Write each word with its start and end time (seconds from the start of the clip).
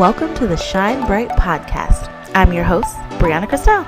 Welcome 0.00 0.34
to 0.36 0.46
the 0.46 0.56
Shine 0.56 1.06
Bright 1.06 1.28
Podcast. 1.28 2.08
I'm 2.34 2.54
your 2.54 2.64
host, 2.64 2.96
Brianna 3.18 3.46
Christel. 3.46 3.84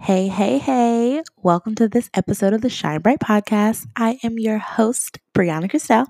Hey, 0.00 0.26
hey, 0.26 0.58
hey. 0.58 1.22
Welcome 1.36 1.76
to 1.76 1.86
this 1.86 2.10
episode 2.14 2.52
of 2.52 2.62
the 2.62 2.68
Shine 2.68 3.00
Bright 3.00 3.20
Podcast. 3.20 3.86
I 3.94 4.18
am 4.24 4.40
your 4.40 4.58
host, 4.58 5.20
Brianna 5.32 5.70
Christel. 5.70 6.06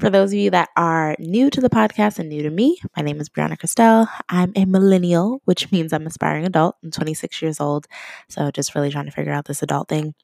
For 0.00 0.10
those 0.10 0.32
of 0.32 0.38
you 0.40 0.50
that 0.50 0.70
are 0.76 1.14
new 1.20 1.50
to 1.50 1.60
the 1.60 1.70
podcast 1.70 2.18
and 2.18 2.28
new 2.28 2.42
to 2.42 2.50
me, 2.50 2.80
my 2.96 3.02
name 3.04 3.20
is 3.20 3.28
Brianna 3.28 3.56
Christel. 3.56 4.08
I'm 4.28 4.52
a 4.56 4.64
millennial, 4.64 5.40
which 5.44 5.70
means 5.70 5.92
I'm 5.92 6.08
aspiring 6.08 6.44
adult. 6.44 6.74
I'm 6.82 6.90
26 6.90 7.40
years 7.40 7.60
old, 7.60 7.86
so 8.28 8.50
just 8.50 8.74
really 8.74 8.90
trying 8.90 9.04
to 9.04 9.12
figure 9.12 9.32
out 9.32 9.44
this 9.44 9.62
adult 9.62 9.88
thing. 9.88 10.14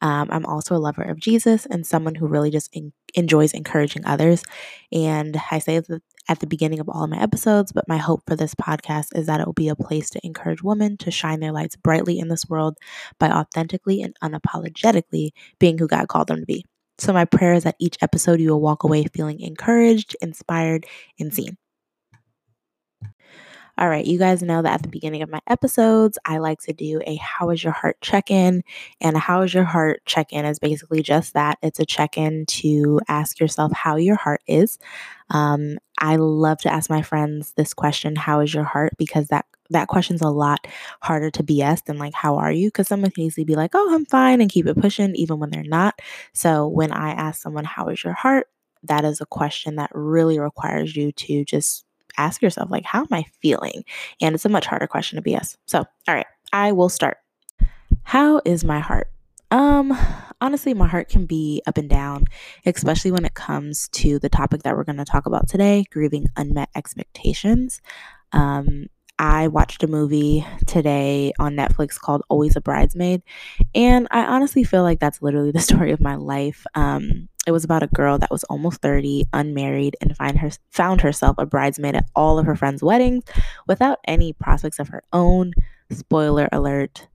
Um, 0.00 0.28
I'm 0.30 0.46
also 0.46 0.74
a 0.74 0.78
lover 0.80 1.02
of 1.02 1.20
Jesus 1.20 1.66
and 1.66 1.86
someone 1.86 2.14
who 2.14 2.26
really 2.26 2.50
just 2.50 2.74
in- 2.74 2.94
enjoys 3.14 3.52
encouraging 3.52 4.06
others. 4.06 4.44
And 4.92 5.38
I 5.50 5.58
say 5.58 5.80
that 5.80 6.02
at 6.30 6.40
the 6.40 6.46
beginning 6.46 6.80
of 6.80 6.88
all 6.88 7.04
of 7.04 7.10
my 7.10 7.20
episodes, 7.20 7.70
but 7.70 7.86
my 7.86 7.98
hope 7.98 8.22
for 8.26 8.34
this 8.34 8.54
podcast 8.54 9.08
is 9.14 9.26
that 9.26 9.40
it 9.40 9.46
will 9.46 9.52
be 9.52 9.68
a 9.68 9.76
place 9.76 10.08
to 10.10 10.20
encourage 10.24 10.62
women 10.62 10.96
to 10.98 11.10
shine 11.10 11.40
their 11.40 11.52
lights 11.52 11.76
brightly 11.76 12.18
in 12.18 12.28
this 12.28 12.48
world 12.48 12.78
by 13.18 13.30
authentically 13.30 14.00
and 14.00 14.16
unapologetically 14.24 15.32
being 15.58 15.76
who 15.76 15.86
God 15.86 16.08
called 16.08 16.28
them 16.28 16.40
to 16.40 16.46
be. 16.46 16.64
So, 16.98 17.12
my 17.12 17.24
prayer 17.24 17.54
is 17.54 17.64
that 17.64 17.76
each 17.78 17.96
episode 18.02 18.40
you 18.40 18.50
will 18.50 18.60
walk 18.60 18.84
away 18.84 19.04
feeling 19.04 19.40
encouraged, 19.40 20.16
inspired, 20.20 20.86
and 21.18 21.32
seen. 21.32 21.56
All 23.78 23.88
right, 23.88 24.04
you 24.04 24.18
guys 24.18 24.42
know 24.42 24.60
that 24.60 24.72
at 24.72 24.82
the 24.82 24.88
beginning 24.88 25.22
of 25.22 25.30
my 25.30 25.38
episodes, 25.46 26.18
I 26.24 26.38
like 26.38 26.58
to 26.62 26.72
do 26.72 27.00
a 27.06 27.14
How 27.14 27.50
is 27.50 27.62
Your 27.62 27.72
Heart 27.72 27.98
check 28.00 28.28
in. 28.28 28.64
And 29.00 29.16
How 29.16 29.42
is 29.42 29.54
Your 29.54 29.62
Heart 29.62 30.02
check 30.04 30.32
in 30.32 30.44
is 30.44 30.58
basically 30.58 31.00
just 31.00 31.34
that 31.34 31.58
it's 31.62 31.78
a 31.78 31.86
check 31.86 32.18
in 32.18 32.44
to 32.46 33.00
ask 33.06 33.38
yourself 33.38 33.70
how 33.72 33.94
your 33.94 34.16
heart 34.16 34.40
is. 34.48 34.80
Um, 35.30 35.78
I 35.96 36.16
love 36.16 36.58
to 36.62 36.72
ask 36.72 36.90
my 36.90 37.02
friends 37.02 37.52
this 37.56 37.72
question 37.72 38.16
How 38.16 38.40
is 38.40 38.52
your 38.52 38.64
heart? 38.64 38.94
Because 38.98 39.28
that 39.28 39.46
that 39.70 39.88
question's 39.88 40.22
a 40.22 40.28
lot 40.28 40.66
harder 41.00 41.30
to 41.30 41.42
BS 41.42 41.84
than 41.84 41.98
like, 41.98 42.14
how 42.14 42.36
are 42.36 42.52
you? 42.52 42.68
Because 42.68 42.88
someone 42.88 43.10
can 43.10 43.24
easily 43.24 43.44
be 43.44 43.54
like, 43.54 43.72
oh, 43.74 43.94
I'm 43.94 44.06
fine 44.06 44.40
and 44.40 44.50
keep 44.50 44.66
it 44.66 44.80
pushing, 44.80 45.14
even 45.14 45.38
when 45.38 45.50
they're 45.50 45.62
not. 45.62 46.00
So 46.32 46.66
when 46.66 46.92
I 46.92 47.10
ask 47.10 47.42
someone, 47.42 47.64
how 47.64 47.88
is 47.88 48.02
your 48.02 48.14
heart? 48.14 48.48
That 48.84 49.04
is 49.04 49.20
a 49.20 49.26
question 49.26 49.76
that 49.76 49.90
really 49.92 50.38
requires 50.38 50.94
you 50.96 51.12
to 51.12 51.44
just 51.44 51.84
ask 52.16 52.42
yourself, 52.42 52.70
like, 52.70 52.84
how 52.84 53.00
am 53.00 53.08
I 53.12 53.24
feeling? 53.40 53.84
And 54.20 54.34
it's 54.34 54.44
a 54.44 54.50
much 54.50 54.66
harder 54.66 54.86
question 54.86 55.22
to 55.22 55.28
BS. 55.28 55.56
So, 55.66 55.78
all 55.78 56.14
right, 56.14 56.26
I 56.52 56.72
will 56.72 56.88
start. 56.88 57.18
How 58.02 58.40
is 58.44 58.64
my 58.64 58.80
heart? 58.80 59.08
Um, 59.50 59.96
honestly, 60.40 60.74
my 60.74 60.86
heart 60.86 61.08
can 61.08 61.26
be 61.26 61.62
up 61.66 61.78
and 61.78 61.88
down, 61.88 62.24
especially 62.66 63.12
when 63.12 63.24
it 63.24 63.34
comes 63.34 63.88
to 63.88 64.18
the 64.18 64.28
topic 64.28 64.62
that 64.62 64.76
we're 64.76 64.84
going 64.84 64.98
to 64.98 65.04
talk 65.04 65.26
about 65.26 65.48
today 65.48 65.84
grieving 65.90 66.26
unmet 66.36 66.68
expectations. 66.74 67.80
Um, 68.32 68.86
I 69.18 69.48
watched 69.48 69.82
a 69.82 69.88
movie 69.88 70.46
today 70.66 71.32
on 71.38 71.56
Netflix 71.56 71.98
called 71.98 72.22
Always 72.28 72.56
a 72.56 72.60
Bridesmaid, 72.60 73.22
and 73.74 74.06
I 74.10 74.24
honestly 74.24 74.64
feel 74.64 74.82
like 74.82 75.00
that's 75.00 75.22
literally 75.22 75.50
the 75.50 75.60
story 75.68 75.92
of 75.92 76.00
my 76.00 76.16
life. 76.16 76.64
Um, 76.74 77.28
it 77.46 77.52
was 77.52 77.64
about 77.64 77.82
a 77.82 77.88
girl 77.88 78.18
that 78.18 78.30
was 78.30 78.44
almost 78.44 78.82
30, 78.82 79.24
unmarried, 79.32 79.96
and 80.00 80.16
find 80.16 80.38
her, 80.38 80.50
found 80.70 81.00
herself 81.00 81.36
a 81.38 81.46
bridesmaid 81.46 81.96
at 81.96 82.08
all 82.14 82.38
of 82.38 82.46
her 82.46 82.54
friends' 82.54 82.82
weddings 82.82 83.24
without 83.66 83.98
any 84.06 84.32
prospects 84.34 84.78
of 84.78 84.88
her 84.88 85.02
own. 85.12 85.52
Spoiler 85.90 86.48
alert. 86.52 87.08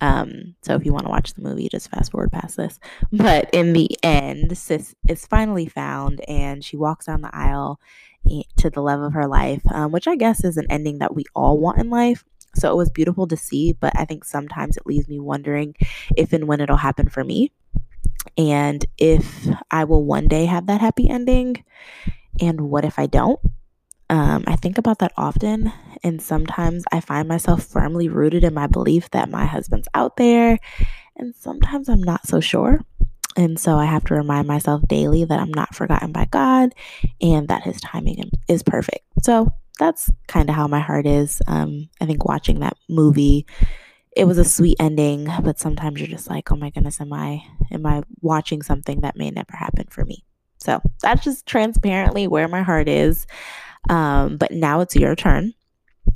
Um, 0.00 0.54
so 0.62 0.74
if 0.74 0.84
you 0.84 0.92
want 0.92 1.06
to 1.06 1.10
watch 1.10 1.34
the 1.34 1.42
movie, 1.42 1.68
just 1.68 1.90
fast 1.90 2.12
forward 2.12 2.30
past 2.30 2.56
this. 2.56 2.78
But 3.10 3.48
in 3.52 3.72
the 3.72 3.90
end, 4.02 4.56
Sis 4.56 4.94
is 5.08 5.26
finally 5.26 5.66
found, 5.66 6.20
and 6.28 6.64
she 6.64 6.76
walks 6.76 7.06
down 7.06 7.22
the 7.22 7.34
aisle 7.34 7.80
to 8.58 8.70
the 8.70 8.80
love 8.80 9.00
of 9.00 9.12
her 9.14 9.26
life, 9.26 9.62
um, 9.72 9.92
which 9.92 10.06
I 10.06 10.16
guess 10.16 10.44
is 10.44 10.56
an 10.56 10.66
ending 10.70 10.98
that 10.98 11.14
we 11.14 11.24
all 11.34 11.58
want 11.58 11.78
in 11.78 11.90
life. 11.90 12.24
So 12.54 12.70
it 12.72 12.76
was 12.76 12.90
beautiful 12.90 13.26
to 13.28 13.36
see, 13.36 13.74
but 13.78 13.92
I 13.96 14.04
think 14.04 14.24
sometimes 14.24 14.76
it 14.76 14.86
leaves 14.86 15.08
me 15.08 15.20
wondering 15.20 15.74
if 16.16 16.32
and 16.32 16.48
when 16.48 16.60
it'll 16.60 16.76
happen 16.76 17.08
for 17.08 17.22
me 17.22 17.52
and 18.36 18.84
if 18.98 19.46
I 19.70 19.84
will 19.84 20.04
one 20.04 20.28
day 20.28 20.46
have 20.46 20.66
that 20.66 20.80
happy 20.80 21.08
ending 21.08 21.64
and 22.40 22.62
what 22.62 22.84
if 22.84 22.98
I 22.98 23.06
don't. 23.06 23.40
Um, 24.10 24.44
I 24.46 24.56
think 24.56 24.78
about 24.78 25.00
that 25.00 25.12
often, 25.18 25.70
and 26.02 26.22
sometimes 26.22 26.84
I 26.90 27.00
find 27.00 27.28
myself 27.28 27.64
firmly 27.64 28.08
rooted 28.08 28.42
in 28.42 28.54
my 28.54 28.66
belief 28.66 29.10
that 29.10 29.28
my 29.28 29.44
husband's 29.44 29.88
out 29.92 30.16
there, 30.16 30.58
and 31.16 31.34
sometimes 31.34 31.90
I'm 31.90 32.02
not 32.02 32.26
so 32.26 32.40
sure. 32.40 32.80
And 33.38 33.56
so 33.56 33.76
I 33.76 33.84
have 33.84 34.04
to 34.06 34.14
remind 34.14 34.48
myself 34.48 34.82
daily 34.88 35.24
that 35.24 35.38
I'm 35.38 35.52
not 35.52 35.72
forgotten 35.72 36.10
by 36.10 36.24
God 36.24 36.74
and 37.20 37.46
that 37.46 37.62
His 37.62 37.80
timing 37.80 38.32
is 38.48 38.64
perfect. 38.64 39.04
So 39.22 39.52
that's 39.78 40.10
kind 40.26 40.48
of 40.48 40.56
how 40.56 40.66
my 40.66 40.80
heart 40.80 41.06
is. 41.06 41.40
Um, 41.46 41.88
I 42.00 42.06
think 42.06 42.24
watching 42.24 42.58
that 42.60 42.76
movie, 42.88 43.46
it 44.16 44.24
was 44.24 44.38
a 44.38 44.44
sweet 44.44 44.76
ending, 44.80 45.28
but 45.44 45.60
sometimes 45.60 46.00
you're 46.00 46.08
just 46.08 46.28
like, 46.28 46.50
oh 46.50 46.56
my 46.56 46.70
goodness, 46.70 47.00
am 47.00 47.12
I 47.12 47.44
am 47.70 47.86
I 47.86 48.02
watching 48.22 48.60
something 48.60 49.02
that 49.02 49.16
may 49.16 49.30
never 49.30 49.56
happen 49.56 49.86
for 49.88 50.04
me? 50.04 50.24
So 50.58 50.82
that's 51.00 51.22
just 51.22 51.46
transparently 51.46 52.26
where 52.26 52.48
my 52.48 52.62
heart 52.62 52.88
is. 52.88 53.24
Um, 53.88 54.36
but 54.36 54.50
now 54.50 54.80
it's 54.80 54.96
your 54.96 55.14
turn. 55.14 55.54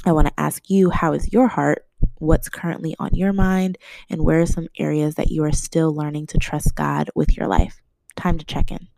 I 0.05 0.11
want 0.11 0.27
to 0.27 0.41
ask 0.41 0.69
you, 0.69 0.91
how 0.91 1.13
is 1.13 1.33
your 1.33 1.47
heart? 1.47 1.87
What's 2.23 2.49
currently 2.49 2.95
on 2.99 3.11
your 3.15 3.33
mind, 3.33 3.77
and 4.09 4.23
where 4.23 4.41
are 4.41 4.47
some 4.47 4.69
areas 4.79 5.17
that 5.17 5.31
you 5.31 5.45
are 5.45 5.53
still 5.53 5.95
learning 5.95 6.27
to 6.29 6.39
trust 6.39 6.75
God 6.75 7.11
with 7.15 7.37
your 7.37 7.49
life. 7.49 7.81
Time 8.17 8.39
to 8.39 8.45
check 8.45 8.71
in. 8.71 8.89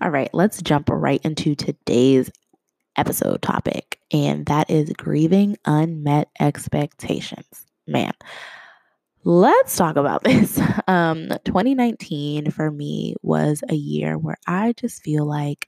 All 0.00 0.10
right, 0.10 0.28
let's 0.34 0.60
jump 0.60 0.90
right 0.90 1.20
into 1.24 1.54
today's 1.54 2.30
episode 2.96 3.40
topic, 3.40 3.98
and 4.12 4.44
that 4.46 4.68
is 4.70 4.92
grieving 4.92 5.56
unmet 5.64 6.28
expectations. 6.38 7.46
Man, 7.86 8.12
Let's 9.26 9.76
talk 9.76 9.96
about 9.96 10.22
this. 10.24 10.60
Um, 10.86 11.30
2019 11.44 12.52
for 12.52 12.70
me 12.70 13.16
was 13.22 13.62
a 13.68 13.74
year 13.74 14.16
where 14.16 14.36
I 14.46 14.72
just 14.74 15.02
feel 15.02 15.26
like 15.26 15.66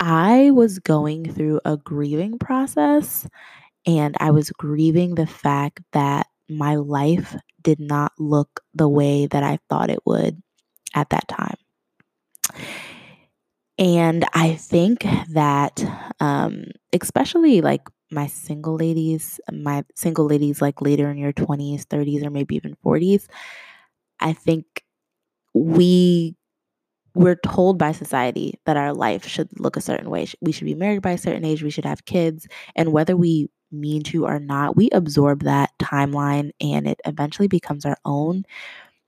I 0.00 0.50
was 0.50 0.78
going 0.78 1.30
through 1.30 1.60
a 1.66 1.76
grieving 1.76 2.38
process 2.38 3.28
and 3.86 4.16
I 4.20 4.30
was 4.30 4.50
grieving 4.52 5.16
the 5.16 5.26
fact 5.26 5.80
that 5.92 6.28
my 6.48 6.76
life 6.76 7.36
did 7.62 7.80
not 7.80 8.12
look 8.18 8.60
the 8.74 8.88
way 8.88 9.26
that 9.26 9.42
I 9.42 9.58
thought 9.68 9.90
it 9.90 10.00
would 10.06 10.42
at 10.94 11.10
that 11.10 11.28
time. 11.28 11.56
And 13.78 14.24
I 14.34 14.54
think 14.54 15.06
that, 15.32 15.84
um, 16.20 16.64
especially 16.92 17.60
like 17.60 17.82
my 18.10 18.26
single 18.26 18.76
ladies, 18.76 19.40
my 19.52 19.84
single 19.94 20.26
ladies 20.26 20.62
like 20.62 20.80
later 20.82 21.10
in 21.10 21.18
your 21.18 21.32
20s, 21.32 21.84
30s, 21.84 22.24
or 22.24 22.30
maybe 22.30 22.56
even 22.56 22.76
40s, 22.82 23.28
I 24.20 24.32
think 24.34 24.66
we 25.54 26.36
we're 27.14 27.36
told 27.36 27.78
by 27.78 27.92
society 27.92 28.54
that 28.66 28.76
our 28.76 28.94
life 28.94 29.26
should 29.26 29.48
look 29.58 29.76
a 29.76 29.80
certain 29.80 30.10
way. 30.10 30.26
We 30.40 30.52
should 30.52 30.66
be 30.66 30.74
married 30.74 31.02
by 31.02 31.12
a 31.12 31.18
certain 31.18 31.44
age, 31.44 31.62
we 31.62 31.70
should 31.70 31.84
have 31.84 32.04
kids, 32.04 32.46
and 32.76 32.92
whether 32.92 33.16
we 33.16 33.48
mean 33.72 34.02
to 34.04 34.26
or 34.26 34.38
not, 34.40 34.76
we 34.76 34.90
absorb 34.90 35.42
that 35.44 35.70
timeline 35.80 36.50
and 36.60 36.86
it 36.88 37.00
eventually 37.04 37.48
becomes 37.48 37.84
our 37.84 37.96
own. 38.04 38.44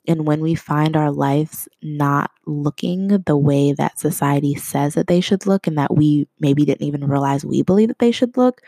And 0.06 0.26
when 0.26 0.40
we 0.40 0.54
find 0.54 0.96
our 0.96 1.12
lives 1.12 1.68
not 1.80 2.32
looking 2.46 3.08
the 3.26 3.36
way 3.36 3.72
that 3.72 4.00
society 4.00 4.56
says 4.56 4.94
that 4.94 5.06
they 5.06 5.20
should 5.20 5.46
look, 5.46 5.66
and 5.66 5.78
that 5.78 5.94
we 5.96 6.26
maybe 6.40 6.64
didn't 6.64 6.86
even 6.86 7.06
realize 7.06 7.44
we 7.44 7.62
believe 7.62 7.88
that 7.88 8.00
they 8.00 8.10
should 8.10 8.36
look, 8.36 8.62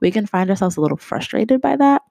we 0.00 0.10
can 0.10 0.26
find 0.26 0.50
ourselves 0.50 0.76
a 0.76 0.80
little 0.80 0.98
frustrated 0.98 1.60
by 1.60 1.76
that. 1.76 2.02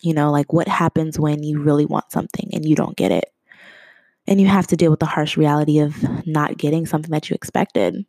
You 0.00 0.14
know, 0.14 0.32
like 0.32 0.52
what 0.52 0.66
happens 0.66 1.18
when 1.18 1.42
you 1.42 1.60
really 1.60 1.84
want 1.84 2.10
something 2.10 2.50
and 2.52 2.64
you 2.64 2.74
don't 2.74 2.96
get 2.96 3.12
it? 3.12 3.32
And 4.26 4.40
you 4.40 4.46
have 4.46 4.66
to 4.68 4.76
deal 4.76 4.90
with 4.90 5.00
the 5.00 5.06
harsh 5.06 5.36
reality 5.36 5.78
of 5.78 5.96
not 6.26 6.56
getting 6.56 6.86
something 6.86 7.10
that 7.10 7.30
you 7.30 7.34
expected. 7.34 8.04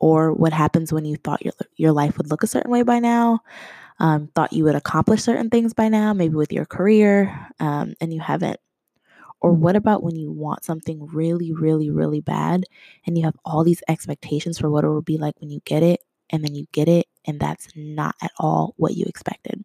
Or 0.00 0.32
what 0.32 0.52
happens 0.52 0.92
when 0.92 1.04
you 1.04 1.16
thought 1.16 1.44
your, 1.44 1.52
your 1.76 1.92
life 1.92 2.16
would 2.16 2.30
look 2.30 2.42
a 2.42 2.46
certain 2.46 2.70
way 2.70 2.82
by 2.82 3.00
now, 3.00 3.40
um, 3.98 4.28
thought 4.34 4.52
you 4.52 4.64
would 4.64 4.74
accomplish 4.74 5.22
certain 5.22 5.50
things 5.50 5.74
by 5.74 5.88
now, 5.88 6.14
maybe 6.14 6.34
with 6.34 6.52
your 6.52 6.64
career, 6.64 7.48
um, 7.60 7.94
and 8.00 8.12
you 8.12 8.20
haven't 8.20 8.58
or 9.40 9.52
what 9.52 9.76
about 9.76 10.02
when 10.02 10.16
you 10.16 10.30
want 10.30 10.64
something 10.64 11.06
really, 11.06 11.52
really, 11.52 11.90
really 11.90 12.20
bad 12.20 12.64
and 13.06 13.16
you 13.16 13.24
have 13.24 13.36
all 13.44 13.64
these 13.64 13.82
expectations 13.88 14.58
for 14.58 14.70
what 14.70 14.84
it 14.84 14.88
will 14.88 15.02
be 15.02 15.18
like 15.18 15.34
when 15.40 15.50
you 15.50 15.60
get 15.64 15.82
it, 15.82 16.00
and 16.30 16.44
then 16.44 16.54
you 16.54 16.66
get 16.72 16.88
it, 16.88 17.06
and 17.26 17.40
that's 17.40 17.68
not 17.74 18.14
at 18.22 18.32
all 18.38 18.74
what 18.76 18.94
you 18.94 19.04
expected? 19.06 19.64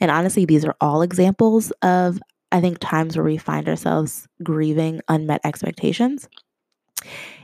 And 0.00 0.10
honestly, 0.10 0.44
these 0.44 0.64
are 0.64 0.76
all 0.80 1.02
examples 1.02 1.70
of, 1.82 2.20
I 2.52 2.60
think, 2.60 2.78
times 2.78 3.16
where 3.16 3.24
we 3.24 3.36
find 3.36 3.68
ourselves 3.68 4.26
grieving 4.42 5.00
unmet 5.08 5.40
expectations. 5.44 6.28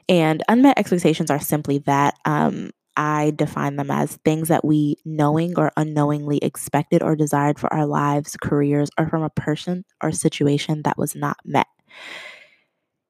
And 0.08 0.42
unmet 0.48 0.78
expectations 0.78 1.30
are 1.30 1.40
simply 1.40 1.78
that. 1.78 2.14
Um, 2.24 2.70
I 2.96 3.32
define 3.32 3.76
them 3.76 3.90
as 3.90 4.16
things 4.24 4.48
that 4.48 4.64
we 4.64 4.96
knowing 5.04 5.58
or 5.58 5.72
unknowingly 5.76 6.38
expected 6.38 7.02
or 7.02 7.16
desired 7.16 7.58
for 7.58 7.72
our 7.72 7.86
lives, 7.86 8.36
careers, 8.40 8.90
or 8.98 9.08
from 9.08 9.22
a 9.22 9.30
person 9.30 9.84
or 10.02 10.12
situation 10.12 10.82
that 10.84 10.98
was 10.98 11.14
not 11.14 11.36
met. 11.44 11.66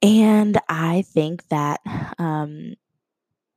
And 0.02 0.58
I 0.68 1.02
think 1.02 1.48
that 1.48 1.80
um, 2.18 2.74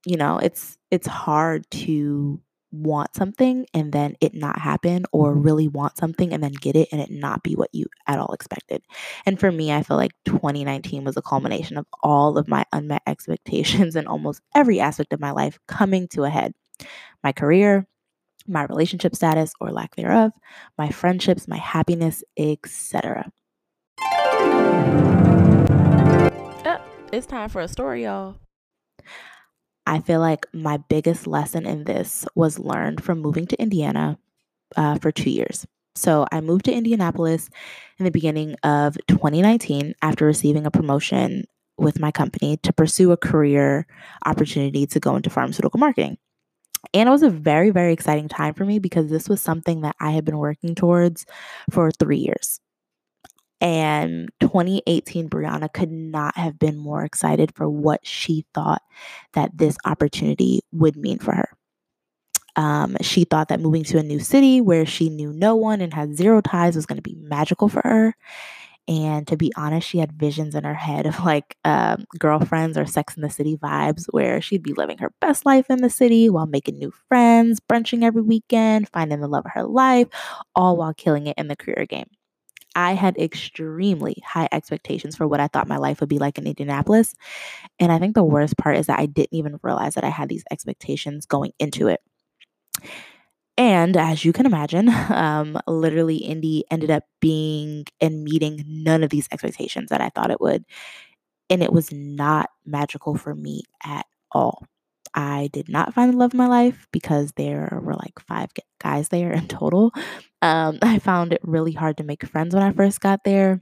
you 0.06 0.18
know, 0.18 0.38
it's 0.40 0.78
it's 0.92 1.08
hard 1.08 1.70
to 1.72 2.40
want 2.72 3.16
something 3.16 3.66
and 3.74 3.92
then 3.92 4.16
it 4.22 4.34
not 4.34 4.60
happen 4.60 5.06
or 5.12 5.34
mm-hmm. 5.34 5.42
really 5.42 5.68
want 5.68 5.98
something 5.98 6.34
and 6.34 6.44
then 6.44 6.52
get 6.54 6.76
it 6.76 6.90
and 6.92 7.02
it 7.02 7.10
not 7.10 7.44
be 7.44 7.56
what 7.56 7.70
you 7.74 7.86
at 8.08 8.20
all 8.20 8.34
expected. 8.34 8.82
And 9.26 9.40
for 9.40 9.52
me, 9.52 9.72
I 9.72 9.84
feel 9.84 9.98
like 9.98 10.12
2019 10.26 11.04
was 11.04 11.18
a 11.18 11.22
culmination 11.22 11.78
of 11.78 11.86
all 12.04 12.38
of 12.38 12.48
my 12.48 12.66
unmet 12.74 13.04
expectations 13.08 13.96
in 13.96 14.08
almost 14.08 14.42
every 14.56 14.80
aspect 14.80 15.14
of 15.14 15.20
my 15.20 15.32
life 15.32 15.58
coming 15.68 16.08
to 16.10 16.24
a 16.24 16.30
head. 16.30 16.54
My 17.24 17.32
career, 17.32 17.88
my 18.48 18.64
relationship 18.64 19.16
status 19.16 19.52
or 19.60 19.72
lack 19.72 19.96
thereof, 19.96 20.32
my 20.78 20.90
friendships, 20.90 21.48
my 21.48 21.58
happiness, 21.58 22.24
etc. 22.38 23.32
Oh, 26.66 26.82
it's 27.12 27.26
time 27.26 27.50
for 27.50 27.62
a 27.62 27.68
story, 27.68 28.04
y'all. 28.04 28.38
I 29.88 30.02
feel 30.02 30.20
like 30.20 30.46
my 30.54 30.78
biggest 30.78 31.28
lesson 31.28 31.66
in 31.66 31.86
this 31.86 32.26
was 32.36 32.60
learned 32.60 33.02
from 33.02 33.22
moving 33.22 33.48
to 33.48 33.62
Indiana 33.62 34.20
uh, 34.76 34.98
for 35.00 35.14
two 35.14 35.30
years. 35.30 35.66
So 35.96 36.28
I 36.30 36.42
moved 36.42 36.66
to 36.66 36.74
Indianapolis 36.74 37.50
in 37.98 38.04
the 38.04 38.12
beginning 38.12 38.56
of 38.64 38.98
2019 39.08 39.96
after 40.02 40.26
receiving 40.26 40.66
a 40.66 40.72
promotion 40.72 41.46
with 41.78 42.02
my 42.02 42.12
company 42.12 42.58
to 42.58 42.74
pursue 42.74 43.14
a 43.14 43.18
career 43.18 43.88
opportunity 44.26 44.86
to 44.88 45.00
go 45.00 45.16
into 45.16 45.30
pharmaceutical 45.30 45.80
marketing. 45.80 46.18
And 46.94 47.08
it 47.08 47.12
was 47.12 47.24
a 47.24 47.30
very, 47.30 47.70
very 47.70 47.94
exciting 47.94 48.28
time 48.28 48.56
for 48.56 48.66
me 48.66 48.80
because 48.80 49.10
this 49.10 49.30
was 49.30 49.42
something 49.42 49.82
that 49.82 49.96
I 50.02 50.12
had 50.12 50.26
been 50.26 50.38
working 50.38 50.76
towards 50.76 51.26
for 51.72 51.92
three 51.92 52.18
years. 52.18 52.60
And 53.60 54.30
2018, 54.40 55.30
Brianna 55.30 55.72
could 55.74 55.92
not 55.92 56.38
have 56.38 56.60
been 56.60 56.78
more 56.78 57.04
excited 57.04 57.54
for 57.56 57.68
what 57.68 58.06
she 58.06 58.46
thought 58.54 58.84
that 59.34 59.58
this 59.58 59.78
opportunity 59.86 60.62
would 60.72 60.96
mean 60.96 61.18
for 61.20 61.34
her. 61.34 61.50
Um, 62.56 62.98
she 63.02 63.24
thought 63.24 63.50
that 63.50 63.60
moving 63.60 63.84
to 63.86 64.00
a 64.00 64.04
new 64.04 64.20
city 64.20 64.62
where 64.62 64.86
she 64.86 65.10
knew 65.10 65.32
no 65.32 65.56
one 65.56 65.80
and 65.82 65.94
had 65.94 66.16
zero 66.16 66.42
ties 66.42 66.76
was 66.76 66.88
going 66.88 66.98
to 66.98 67.04
be 67.04 67.16
magical 67.20 67.70
for 67.70 67.82
her. 67.84 68.16
And 68.88 69.28
to 69.28 69.36
be 69.36 69.52
honest, 69.58 69.88
she 69.88 69.98
had 69.98 70.14
visions 70.14 70.56
in 70.56 70.64
her 70.64 70.74
head 70.74 71.06
of 71.06 71.20
like 71.20 71.58
um, 71.66 72.06
girlfriends 72.18 72.78
or 72.78 72.86
Sex 72.86 73.16
and 73.16 73.24
the 73.24 73.30
City 73.30 73.58
vibes 73.58 74.06
where 74.12 74.40
she'd 74.40 74.64
be 74.64 74.74
living 74.74 74.98
her 75.00 75.12
best 75.20 75.46
life 75.46 75.70
in 75.70 75.82
the 75.82 75.90
city 75.90 76.30
while 76.30 76.46
making 76.48 76.78
new 76.80 76.92
friends, 77.10 77.60
brunching 77.60 78.04
every 78.04 78.22
weekend, 78.22 78.88
finding 78.90 79.20
the 79.20 79.28
love 79.28 79.46
of 79.46 79.52
her 79.54 79.66
life, 79.66 80.08
all 80.56 80.78
while 80.78 80.94
killing 80.94 81.28
it 81.28 81.38
in 81.38 81.50
the 81.50 81.56
career 81.58 81.86
game. 81.86 82.08
I 82.78 82.94
had 82.94 83.18
extremely 83.18 84.22
high 84.24 84.48
expectations 84.52 85.16
for 85.16 85.28
what 85.28 85.40
I 85.40 85.48
thought 85.48 85.68
my 85.68 85.78
life 85.78 86.00
would 86.00 86.10
be 86.10 86.20
like 86.20 86.38
in 86.38 86.46
Indianapolis. 86.46 87.16
And 87.80 87.92
I 87.92 87.98
think 87.98 88.14
the 88.14 88.24
worst 88.24 88.56
part 88.56 88.78
is 88.78 88.86
that 88.86 89.00
I 89.00 89.08
didn't 89.08 89.34
even 89.34 89.60
realize 89.64 89.96
that 89.96 90.04
I 90.04 90.10
had 90.10 90.30
these 90.30 90.44
expectations 90.52 91.26
going 91.26 91.54
into 91.58 91.88
it. 91.88 92.02
And 93.58 93.98
as 93.98 94.24
you 94.24 94.32
can 94.32 94.46
imagine, 94.46 94.90
um, 95.10 95.58
literally, 95.66 96.18
Indy 96.18 96.66
ended 96.70 96.92
up 96.92 97.04
being 97.20 97.86
and 98.00 98.24
meeting 98.24 98.64
none 98.68 99.04
of 99.04 99.10
these 99.10 99.28
expectations 99.32 99.90
that 99.90 100.02
I 100.02 100.10
thought 100.10 100.30
it 100.30 100.40
would. 100.40 100.64
And 101.50 101.64
it 101.64 101.74
was 101.74 101.92
not 101.92 102.52
magical 102.64 103.16
for 103.16 103.34
me 103.34 103.64
at 103.84 104.06
all. 104.32 104.68
I 105.14 105.50
did 105.54 105.70
not 105.70 105.94
find 105.94 106.14
the 106.14 106.18
love 106.18 106.32
of 106.32 106.38
my 106.38 106.48
life 106.48 106.88
because 106.92 107.32
there 107.36 107.80
were 107.82 107.96
like 107.96 108.20
five 108.20 108.50
guys 108.80 109.10
there 109.10 109.32
in 109.32 109.48
total. 109.48 109.92
Um, 110.42 110.80
I 110.82 111.00
found 111.00 111.34
it 111.34 111.42
really 111.44 111.74
hard 111.74 111.98
to 111.98 112.04
make 112.04 112.26
friends 112.26 112.54
when 112.54 112.64
I 112.64 112.72
first 112.72 113.02
got 113.02 113.24
there. 113.24 113.62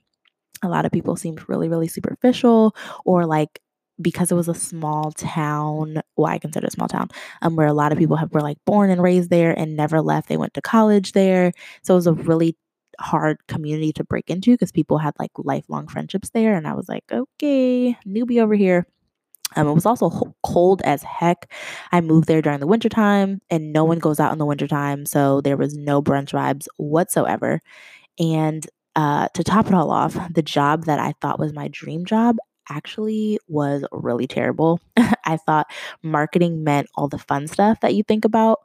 A 0.63 0.69
lot 0.69 0.85
of 0.85 0.91
people 0.91 1.15
seemed 1.15 1.47
really, 1.49 1.69
really 1.69 1.87
superficial 1.87 2.75
or 3.05 3.25
like 3.25 3.59
because 4.01 4.31
it 4.31 4.35
was 4.35 4.49
a 4.49 4.53
small 4.53 5.11
town, 5.11 6.01
well, 6.17 6.31
I 6.31 6.37
consider 6.37 6.65
it 6.65 6.69
a 6.69 6.71
small 6.71 6.87
town, 6.87 7.09
um, 7.41 7.55
where 7.55 7.67
a 7.67 7.73
lot 7.73 7.91
of 7.91 7.97
people 7.97 8.17
have, 8.17 8.31
were 8.33 8.41
like 8.41 8.57
born 8.65 8.89
and 8.89 9.01
raised 9.01 9.29
there 9.29 9.57
and 9.57 9.75
never 9.75 10.01
left. 10.01 10.27
They 10.27 10.37
went 10.37 10.53
to 10.55 10.61
college 10.61 11.13
there. 11.13 11.53
So 11.83 11.93
it 11.93 11.97
was 11.97 12.07
a 12.07 12.13
really 12.13 12.57
hard 12.99 13.37
community 13.47 13.93
to 13.93 14.03
break 14.03 14.29
into 14.29 14.51
because 14.51 14.71
people 14.71 14.97
had 14.97 15.13
like 15.19 15.31
lifelong 15.37 15.87
friendships 15.87 16.29
there. 16.31 16.55
And 16.55 16.67
I 16.67 16.73
was 16.73 16.89
like, 16.89 17.03
okay, 17.11 17.97
newbie 18.05 18.41
over 18.41 18.55
here. 18.55 18.85
Um, 19.55 19.67
it 19.67 19.73
was 19.73 19.85
also 19.85 20.09
cold 20.43 20.81
as 20.83 21.03
heck. 21.03 21.51
I 21.91 22.01
moved 22.01 22.27
there 22.27 22.41
during 22.41 22.59
the 22.59 22.67
wintertime 22.67 23.41
and 23.49 23.71
no 23.71 23.83
one 23.85 23.99
goes 23.99 24.19
out 24.19 24.33
in 24.33 24.39
the 24.39 24.45
wintertime. 24.45 25.05
So 25.05 25.41
there 25.41 25.57
was 25.57 25.75
no 25.75 26.01
brunch 26.01 26.31
vibes 26.31 26.67
whatsoever. 26.77 27.61
And 28.19 28.65
uh, 28.95 29.27
to 29.33 29.43
top 29.43 29.67
it 29.67 29.73
all 29.73 29.91
off, 29.91 30.17
the 30.33 30.41
job 30.41 30.85
that 30.85 30.99
I 30.99 31.13
thought 31.21 31.39
was 31.39 31.53
my 31.53 31.69
dream 31.69 32.05
job 32.05 32.37
actually 32.69 33.39
was 33.47 33.85
really 33.91 34.27
terrible. 34.27 34.79
I 35.25 35.37
thought 35.37 35.67
marketing 36.03 36.63
meant 36.63 36.87
all 36.95 37.07
the 37.07 37.19
fun 37.19 37.47
stuff 37.47 37.79
that 37.81 37.95
you 37.95 38.03
think 38.03 38.25
about 38.25 38.59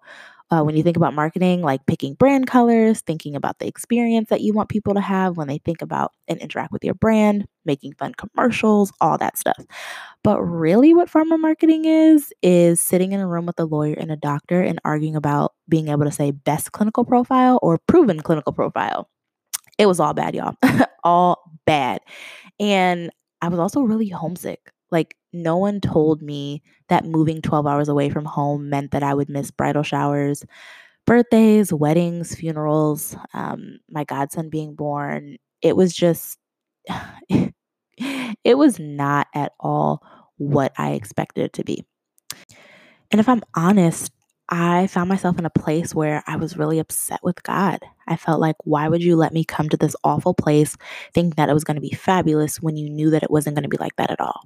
uh, 0.50 0.62
when 0.62 0.76
you 0.76 0.82
think 0.82 0.96
about 0.96 1.14
marketing, 1.14 1.62
like 1.62 1.86
picking 1.86 2.14
brand 2.14 2.46
colors, 2.46 3.00
thinking 3.02 3.36
about 3.36 3.58
the 3.58 3.66
experience 3.66 4.28
that 4.30 4.40
you 4.40 4.52
want 4.52 4.68
people 4.68 4.94
to 4.94 5.00
have 5.00 5.36
when 5.36 5.46
they 5.46 5.58
think 5.58 5.80
about 5.80 6.12
and 6.26 6.38
interact 6.40 6.72
with 6.72 6.84
your 6.84 6.94
brand, 6.94 7.46
making 7.64 7.92
fun 7.94 8.12
commercials, 8.14 8.92
all 9.00 9.16
that 9.18 9.38
stuff. 9.38 9.64
But 10.24 10.40
really, 10.42 10.92
what 10.92 11.10
pharma 11.10 11.38
marketing 11.38 11.84
is, 11.84 12.32
is 12.42 12.80
sitting 12.80 13.12
in 13.12 13.20
a 13.20 13.26
room 13.26 13.46
with 13.46 13.60
a 13.60 13.64
lawyer 13.64 13.94
and 13.94 14.10
a 14.10 14.16
doctor 14.16 14.60
and 14.60 14.80
arguing 14.84 15.16
about 15.16 15.54
being 15.68 15.88
able 15.88 16.04
to 16.04 16.12
say 16.12 16.32
best 16.32 16.72
clinical 16.72 17.04
profile 17.04 17.58
or 17.62 17.78
proven 17.86 18.20
clinical 18.20 18.52
profile. 18.52 19.08
It 19.78 19.86
was 19.86 20.00
all 20.00 20.14
bad, 20.14 20.34
y'all. 20.34 20.56
all 21.04 21.42
bad. 21.64 22.00
And 22.58 23.10
I 23.40 23.48
was 23.48 23.58
also 23.58 23.82
really 23.82 24.08
homesick. 24.08 24.72
Like, 24.90 25.16
no 25.32 25.56
one 25.56 25.80
told 25.80 26.22
me 26.22 26.62
that 26.88 27.04
moving 27.04 27.42
12 27.42 27.66
hours 27.66 27.88
away 27.88 28.10
from 28.10 28.24
home 28.24 28.68
meant 28.68 28.90
that 28.90 29.02
I 29.02 29.14
would 29.14 29.28
miss 29.28 29.50
bridal 29.50 29.82
showers, 29.82 30.44
birthdays, 31.06 31.72
weddings, 31.72 32.34
funerals, 32.34 33.16
um, 33.34 33.78
my 33.90 34.04
godson 34.04 34.50
being 34.50 34.74
born. 34.74 35.36
It 35.62 35.76
was 35.76 35.94
just, 35.94 36.38
it 38.44 38.58
was 38.58 38.78
not 38.78 39.28
at 39.34 39.52
all 39.60 40.02
what 40.38 40.72
I 40.78 40.92
expected 40.92 41.44
it 41.44 41.52
to 41.54 41.64
be. 41.64 41.84
And 43.10 43.20
if 43.20 43.28
I'm 43.28 43.42
honest, 43.54 44.12
I 44.48 44.88
found 44.88 45.08
myself 45.08 45.38
in 45.38 45.46
a 45.46 45.50
place 45.50 45.94
where 45.94 46.24
I 46.26 46.36
was 46.36 46.56
really 46.56 46.78
upset 46.80 47.20
with 47.22 47.42
God. 47.44 47.78
I 48.08 48.16
felt 48.16 48.40
like, 48.40 48.56
why 48.64 48.88
would 48.88 49.02
you 49.02 49.16
let 49.16 49.32
me 49.32 49.44
come 49.44 49.68
to 49.68 49.76
this 49.76 49.94
awful 50.02 50.34
place 50.34 50.76
thinking 51.14 51.34
that 51.36 51.48
it 51.48 51.54
was 51.54 51.64
going 51.64 51.76
to 51.76 51.80
be 51.80 51.92
fabulous 51.92 52.56
when 52.60 52.76
you 52.76 52.90
knew 52.90 53.10
that 53.10 53.22
it 53.22 53.30
wasn't 53.30 53.54
going 53.54 53.62
to 53.62 53.68
be 53.68 53.76
like 53.76 53.94
that 53.96 54.10
at 54.10 54.20
all? 54.20 54.42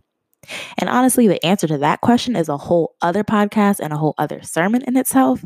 And 0.78 0.88
honestly, 0.88 1.28
the 1.28 1.44
answer 1.44 1.66
to 1.66 1.78
that 1.78 2.00
question 2.00 2.36
is 2.36 2.48
a 2.48 2.56
whole 2.56 2.94
other 3.00 3.24
podcast 3.24 3.80
and 3.80 3.92
a 3.92 3.96
whole 3.96 4.14
other 4.18 4.42
sermon 4.42 4.82
in 4.82 4.96
itself. 4.96 5.44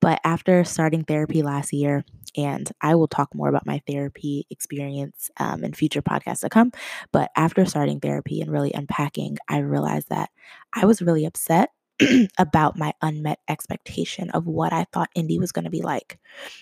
But 0.00 0.20
after 0.24 0.64
starting 0.64 1.04
therapy 1.04 1.42
last 1.42 1.72
year, 1.72 2.04
and 2.36 2.70
I 2.80 2.94
will 2.94 3.08
talk 3.08 3.34
more 3.34 3.48
about 3.48 3.66
my 3.66 3.82
therapy 3.86 4.46
experience 4.50 5.30
um, 5.38 5.64
in 5.64 5.72
future 5.72 6.02
podcasts 6.02 6.40
to 6.40 6.48
come. 6.48 6.72
But 7.12 7.30
after 7.36 7.64
starting 7.64 8.00
therapy 8.00 8.40
and 8.40 8.50
really 8.50 8.72
unpacking, 8.72 9.38
I 9.48 9.58
realized 9.58 10.08
that 10.10 10.30
I 10.72 10.86
was 10.86 11.02
really 11.02 11.24
upset 11.24 11.70
about 12.38 12.78
my 12.78 12.92
unmet 13.02 13.40
expectation 13.48 14.30
of 14.30 14.46
what 14.46 14.72
I 14.72 14.86
thought 14.92 15.10
Indy 15.14 15.38
was 15.38 15.52
going 15.52 15.64
to 15.64 15.70
be 15.70 15.82
like. 15.82 16.18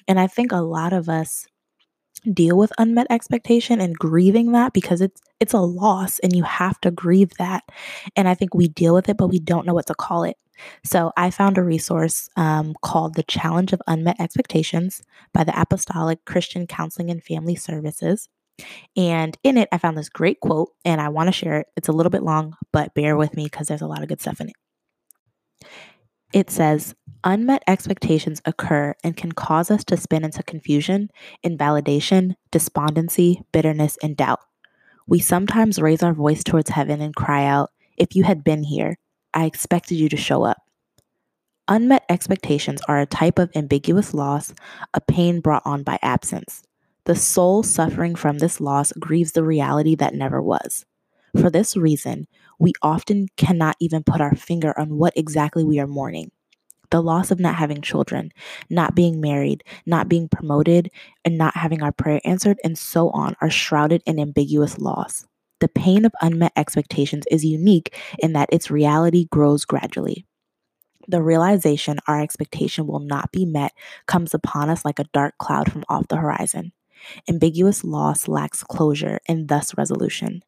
And 0.06 0.18
I 0.18 0.26
think 0.26 0.52
a 0.52 0.56
lot 0.56 0.92
of 0.92 1.08
us 1.08 1.46
deal 2.20 2.56
with 2.56 2.72
unmet 2.78 3.06
expectation 3.10 3.80
and 3.80 3.98
grieving 3.98 4.52
that 4.52 4.72
because 4.72 5.00
it's 5.00 5.20
it's 5.40 5.52
a 5.54 5.60
loss 5.60 6.18
and 6.20 6.34
you 6.34 6.42
have 6.42 6.80
to 6.80 6.90
grieve 6.90 7.32
that. 7.38 7.64
And 8.16 8.28
i 8.28 8.34
think 8.34 8.54
we 8.54 8.68
deal 8.68 8.94
with 8.94 9.08
it 9.08 9.16
but 9.16 9.28
we 9.28 9.38
don't 9.38 9.66
know 9.66 9.74
what 9.74 9.86
to 9.86 9.94
call 9.94 10.24
it. 10.24 10.36
So 10.84 11.12
i 11.16 11.30
found 11.30 11.58
a 11.58 11.62
resource 11.64 12.28
um, 12.36 12.74
called 12.82 13.14
the 13.14 13.22
challenge 13.22 13.72
of 13.72 13.82
unmet 13.86 14.20
expectations 14.20 15.02
by 15.32 15.44
the 15.44 15.58
apostolic 15.60 16.24
christian 16.24 16.66
counseling 16.66 17.10
and 17.10 17.22
family 17.22 17.56
services. 17.56 18.28
And 18.96 19.36
in 19.44 19.56
it 19.56 19.68
i 19.72 19.78
found 19.78 19.96
this 19.96 20.08
great 20.08 20.40
quote 20.40 20.70
and 20.84 21.00
i 21.00 21.08
want 21.08 21.28
to 21.28 21.32
share 21.32 21.60
it. 21.60 21.66
It's 21.76 21.88
a 21.88 21.92
little 21.92 22.10
bit 22.10 22.22
long 22.22 22.54
but 22.72 22.94
bear 22.94 23.16
with 23.16 23.36
me 23.36 23.44
because 23.44 23.68
there's 23.68 23.82
a 23.82 23.86
lot 23.86 24.02
of 24.02 24.08
good 24.08 24.20
stuff 24.20 24.40
in 24.40 24.48
it 24.48 24.56
it 26.32 26.50
says, 26.50 26.94
unmet 27.24 27.62
expectations 27.66 28.42
occur 28.44 28.94
and 29.02 29.16
can 29.16 29.32
cause 29.32 29.70
us 29.70 29.84
to 29.84 29.96
spin 29.96 30.24
into 30.24 30.42
confusion, 30.42 31.10
invalidation, 31.42 32.36
despondency, 32.50 33.42
bitterness, 33.52 33.96
and 34.02 34.16
doubt. 34.16 34.40
We 35.06 35.20
sometimes 35.20 35.80
raise 35.80 36.02
our 36.02 36.12
voice 36.12 36.44
towards 36.44 36.70
heaven 36.70 37.00
and 37.00 37.16
cry 37.16 37.46
out, 37.46 37.70
If 37.96 38.14
you 38.14 38.24
had 38.24 38.44
been 38.44 38.64
here, 38.64 38.98
I 39.32 39.46
expected 39.46 39.96
you 39.96 40.08
to 40.10 40.16
show 40.16 40.44
up. 40.44 40.58
Unmet 41.66 42.04
expectations 42.08 42.80
are 42.88 42.98
a 42.98 43.06
type 43.06 43.38
of 43.38 43.50
ambiguous 43.54 44.14
loss, 44.14 44.54
a 44.94 45.00
pain 45.00 45.40
brought 45.40 45.62
on 45.64 45.82
by 45.82 45.98
absence. 46.02 46.62
The 47.04 47.14
soul 47.14 47.62
suffering 47.62 48.14
from 48.14 48.38
this 48.38 48.60
loss 48.60 48.92
grieves 48.92 49.32
the 49.32 49.44
reality 49.44 49.94
that 49.94 50.14
never 50.14 50.42
was. 50.42 50.84
For 51.40 51.50
this 51.50 51.76
reason, 51.76 52.26
we 52.58 52.72
often 52.82 53.28
cannot 53.36 53.76
even 53.80 54.02
put 54.02 54.20
our 54.20 54.34
finger 54.34 54.78
on 54.78 54.96
what 54.96 55.16
exactly 55.16 55.64
we 55.64 55.78
are 55.78 55.86
mourning. 55.86 56.30
The 56.90 57.02
loss 57.02 57.30
of 57.30 57.38
not 57.38 57.56
having 57.56 57.82
children, 57.82 58.32
not 58.70 58.94
being 58.94 59.20
married, 59.20 59.62
not 59.84 60.08
being 60.08 60.28
promoted, 60.28 60.90
and 61.24 61.36
not 61.36 61.56
having 61.56 61.82
our 61.82 61.92
prayer 61.92 62.20
answered, 62.24 62.58
and 62.64 62.78
so 62.78 63.10
on, 63.10 63.36
are 63.40 63.50
shrouded 63.50 64.02
in 64.06 64.18
ambiguous 64.18 64.78
loss. 64.78 65.26
The 65.60 65.68
pain 65.68 66.04
of 66.04 66.12
unmet 66.22 66.52
expectations 66.56 67.24
is 67.30 67.44
unique 67.44 67.94
in 68.18 68.32
that 68.32 68.48
its 68.52 68.70
reality 68.70 69.26
grows 69.30 69.64
gradually. 69.64 70.24
The 71.08 71.22
realization 71.22 71.98
our 72.06 72.20
expectation 72.20 72.86
will 72.86 73.00
not 73.00 73.32
be 73.32 73.44
met 73.44 73.72
comes 74.06 74.34
upon 74.34 74.70
us 74.70 74.84
like 74.84 74.98
a 74.98 75.08
dark 75.12 75.36
cloud 75.38 75.70
from 75.70 75.84
off 75.88 76.08
the 76.08 76.16
horizon. 76.16 76.72
Ambiguous 77.28 77.84
loss 77.84 78.28
lacks 78.28 78.62
closure 78.62 79.18
and 79.26 79.48
thus 79.48 79.76
resolution. 79.76 80.42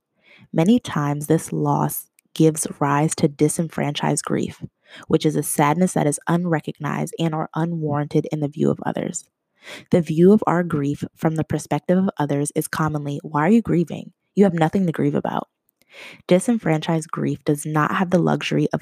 Many 0.53 0.81
times, 0.81 1.27
this 1.27 1.53
loss 1.53 2.09
gives 2.35 2.67
rise 2.81 3.15
to 3.17 3.29
disenfranchised 3.29 4.25
grief, 4.25 4.65
which 5.09 5.27
is 5.27 5.37
a 5.37 5.43
sadness 5.43 5.93
that 5.95 6.07
is 6.07 6.21
unrecognized 6.27 7.15
and 7.19 7.35
or 7.35 7.49
unwarranted 7.55 8.27
in 8.33 8.41
the 8.41 8.49
view 8.49 8.71
of 8.71 8.81
others. 8.85 9.25
The 9.91 10.01
view 10.01 10.33
of 10.33 10.43
our 10.47 10.63
grief 10.63 11.05
from 11.15 11.37
the 11.37 11.45
perspective 11.45 11.99
of 11.99 12.11
others 12.19 12.51
is 12.55 12.67
commonly, 12.67 13.21
why 13.23 13.47
are 13.47 13.51
you 13.51 13.63
grieving? 13.63 14.13
You 14.35 14.45
have 14.45 14.55
nothing 14.55 14.87
to 14.87 14.93
grieve 14.93 15.15
about. 15.15 15.49
Disenfranchised 16.27 17.11
grief 17.11 17.45
does 17.45 17.67
not 17.67 17.95
have 17.97 18.11
the 18.11 18.19
luxury 18.19 18.69
of 18.73 18.81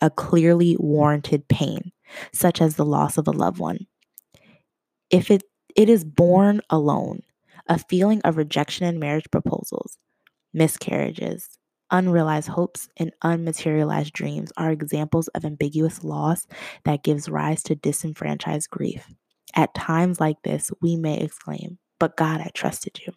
a 0.00 0.10
clearly 0.10 0.76
warranted 0.78 1.48
pain, 1.48 1.92
such 2.32 2.60
as 2.60 2.76
the 2.76 2.84
loss 2.84 3.18
of 3.18 3.26
a 3.26 3.32
loved 3.32 3.58
one. 3.58 3.86
If 5.10 5.30
it, 5.30 5.44
it 5.74 5.88
is 5.88 6.04
born 6.04 6.60
alone, 6.70 7.22
a 7.66 7.78
feeling 7.78 8.20
of 8.22 8.36
rejection 8.36 8.86
in 8.86 8.98
marriage 8.98 9.30
proposals, 9.30 9.96
miscarriages, 10.52 11.48
unrealized 11.90 12.48
hopes, 12.48 12.88
and 12.96 13.12
unmaterialized 13.24 14.12
dreams 14.12 14.52
are 14.56 14.70
examples 14.70 15.28
of 15.28 15.44
ambiguous 15.44 16.04
loss 16.04 16.46
that 16.84 17.02
gives 17.02 17.28
rise 17.28 17.62
to 17.64 17.74
disenfranchised 17.74 18.70
grief. 18.70 19.06
At 19.54 19.74
times 19.74 20.20
like 20.20 20.42
this, 20.42 20.70
we 20.80 20.96
may 20.96 21.18
exclaim, 21.18 21.78
But 21.98 22.16
God, 22.16 22.40
I 22.40 22.50
trusted 22.54 23.00
you. 23.06 23.12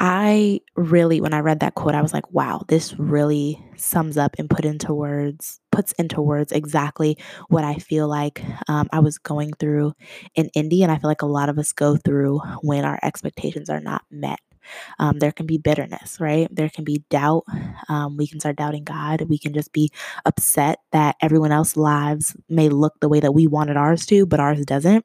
I 0.00 0.60
really, 0.74 1.20
when 1.20 1.32
I 1.32 1.38
read 1.38 1.60
that 1.60 1.76
quote, 1.76 1.94
I 1.94 2.02
was 2.02 2.12
like, 2.12 2.30
wow, 2.32 2.62
this 2.68 2.98
really 2.98 3.64
sums 3.76 4.18
up 4.18 4.34
and 4.38 4.50
put 4.50 4.64
into 4.64 4.92
words, 4.92 5.60
puts 5.70 5.92
into 5.92 6.20
words 6.20 6.50
exactly 6.52 7.16
what 7.48 7.64
I 7.64 7.76
feel 7.76 8.08
like 8.08 8.44
um, 8.68 8.88
I 8.92 8.98
was 9.00 9.18
going 9.18 9.52
through 9.58 9.92
in 10.34 10.50
Indy. 10.54 10.82
And 10.82 10.90
I 10.90 10.98
feel 10.98 11.08
like 11.08 11.22
a 11.22 11.26
lot 11.26 11.48
of 11.48 11.58
us 11.58 11.72
go 11.72 11.96
through 11.96 12.40
when 12.60 12.84
our 12.84 12.98
expectations 13.02 13.70
are 13.70 13.80
not 13.80 14.02
met. 14.10 14.40
Um, 14.98 15.18
there 15.18 15.32
can 15.32 15.46
be 15.46 15.58
bitterness, 15.58 16.18
right? 16.20 16.48
There 16.50 16.68
can 16.68 16.84
be 16.84 17.04
doubt. 17.10 17.44
Um, 17.88 18.16
we 18.16 18.26
can 18.26 18.40
start 18.40 18.56
doubting 18.56 18.84
God. 18.84 19.22
We 19.22 19.38
can 19.38 19.52
just 19.52 19.72
be 19.72 19.90
upset 20.24 20.78
that 20.92 21.16
everyone 21.20 21.52
else's 21.52 21.76
lives 21.76 22.36
may 22.48 22.68
look 22.68 22.94
the 23.00 23.08
way 23.08 23.20
that 23.20 23.34
we 23.34 23.46
wanted 23.46 23.76
ours 23.76 24.06
to, 24.06 24.26
but 24.26 24.40
ours 24.40 24.64
doesn't. 24.64 25.04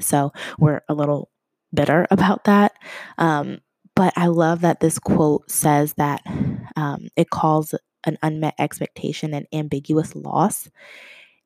So 0.00 0.32
we're 0.58 0.80
a 0.88 0.94
little 0.94 1.30
bitter 1.72 2.06
about 2.10 2.44
that. 2.44 2.72
Um, 3.18 3.58
but 3.94 4.12
I 4.16 4.26
love 4.26 4.62
that 4.62 4.80
this 4.80 4.98
quote 4.98 5.50
says 5.50 5.94
that 5.94 6.22
um, 6.76 7.08
it 7.16 7.30
calls 7.30 7.74
an 8.04 8.18
unmet 8.22 8.54
expectation 8.58 9.34
an 9.34 9.46
ambiguous 9.52 10.14
loss, 10.16 10.68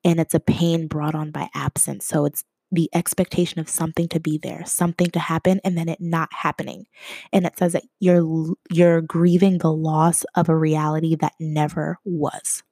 and 0.04 0.20
it's 0.20 0.34
a 0.34 0.40
pain 0.40 0.86
brought 0.86 1.14
on 1.14 1.30
by 1.30 1.48
absence. 1.54 2.06
So 2.06 2.24
it's 2.24 2.44
the 2.72 2.90
expectation 2.92 3.60
of 3.60 3.68
something 3.68 4.08
to 4.08 4.20
be 4.20 4.38
there, 4.38 4.64
something 4.66 5.10
to 5.10 5.18
happen, 5.18 5.60
and 5.64 5.78
then 5.78 5.88
it 5.88 6.00
not 6.00 6.28
happening. 6.32 6.86
And 7.32 7.46
it 7.46 7.58
says 7.58 7.72
that 7.72 7.84
you're 8.00 8.54
you're 8.70 9.00
grieving 9.00 9.58
the 9.58 9.72
loss 9.72 10.24
of 10.34 10.48
a 10.48 10.56
reality 10.56 11.16
that 11.16 11.34
never 11.38 11.98
was. 12.04 12.62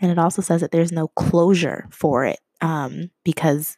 And 0.00 0.10
it 0.10 0.18
also 0.18 0.42
says 0.42 0.60
that 0.60 0.70
there's 0.70 0.92
no 0.92 1.08
closure 1.08 1.86
for 1.90 2.24
it 2.24 2.38
um, 2.60 3.10
because 3.24 3.76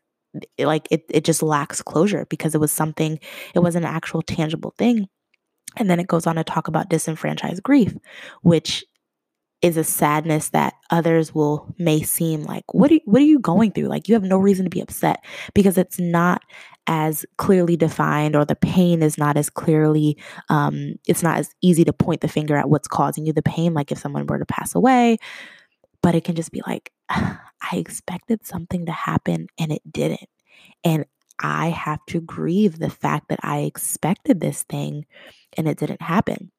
like 0.58 0.86
it, 0.90 1.04
it 1.08 1.24
just 1.24 1.42
lacks 1.42 1.82
closure 1.82 2.26
because 2.30 2.54
it 2.54 2.60
was 2.60 2.72
something 2.72 3.18
it 3.54 3.58
was 3.58 3.74
an 3.74 3.84
actual 3.84 4.22
tangible 4.22 4.74
thing 4.78 5.08
and 5.76 5.90
then 5.90 5.98
it 5.98 6.06
goes 6.06 6.26
on 6.26 6.36
to 6.36 6.44
talk 6.44 6.68
about 6.68 6.88
disenfranchised 6.88 7.62
grief 7.64 7.96
which 8.42 8.84
is 9.62 9.76
a 9.76 9.84
sadness 9.84 10.50
that 10.50 10.74
others 10.90 11.34
will 11.34 11.72
may 11.78 12.02
seem 12.02 12.42
like 12.42 12.64
what 12.72 12.90
are, 12.90 13.00
what 13.04 13.20
are 13.20 13.26
you 13.26 13.38
going 13.38 13.70
through 13.70 13.88
like 13.88 14.08
you 14.08 14.14
have 14.14 14.24
no 14.24 14.38
reason 14.38 14.64
to 14.64 14.70
be 14.70 14.80
upset 14.80 15.22
because 15.54 15.76
it's 15.76 15.98
not 15.98 16.42
as 16.86 17.26
clearly 17.36 17.76
defined 17.76 18.34
or 18.34 18.44
the 18.44 18.56
pain 18.56 19.02
is 19.02 19.18
not 19.18 19.36
as 19.36 19.50
clearly 19.50 20.16
um, 20.48 20.94
it's 21.06 21.22
not 21.22 21.38
as 21.38 21.54
easy 21.60 21.84
to 21.84 21.92
point 21.92 22.22
the 22.22 22.28
finger 22.28 22.56
at 22.56 22.70
what's 22.70 22.88
causing 22.88 23.26
you 23.26 23.32
the 23.32 23.42
pain 23.42 23.74
like 23.74 23.92
if 23.92 23.98
someone 23.98 24.26
were 24.26 24.38
to 24.38 24.46
pass 24.46 24.74
away 24.74 25.18
but 26.02 26.14
it 26.14 26.24
can 26.24 26.34
just 26.34 26.52
be 26.52 26.62
like 26.66 26.92
I 27.08 27.76
expected 27.76 28.46
something 28.46 28.86
to 28.86 28.92
happen 28.92 29.48
and 29.58 29.72
it 29.72 29.82
didn't. 29.90 30.28
And 30.84 31.04
I 31.42 31.68
have 31.68 32.04
to 32.08 32.20
grieve 32.20 32.78
the 32.78 32.90
fact 32.90 33.28
that 33.28 33.40
I 33.42 33.60
expected 33.60 34.40
this 34.40 34.62
thing 34.64 35.06
and 35.56 35.68
it 35.68 35.78
didn't 35.78 36.02
happen. 36.02 36.50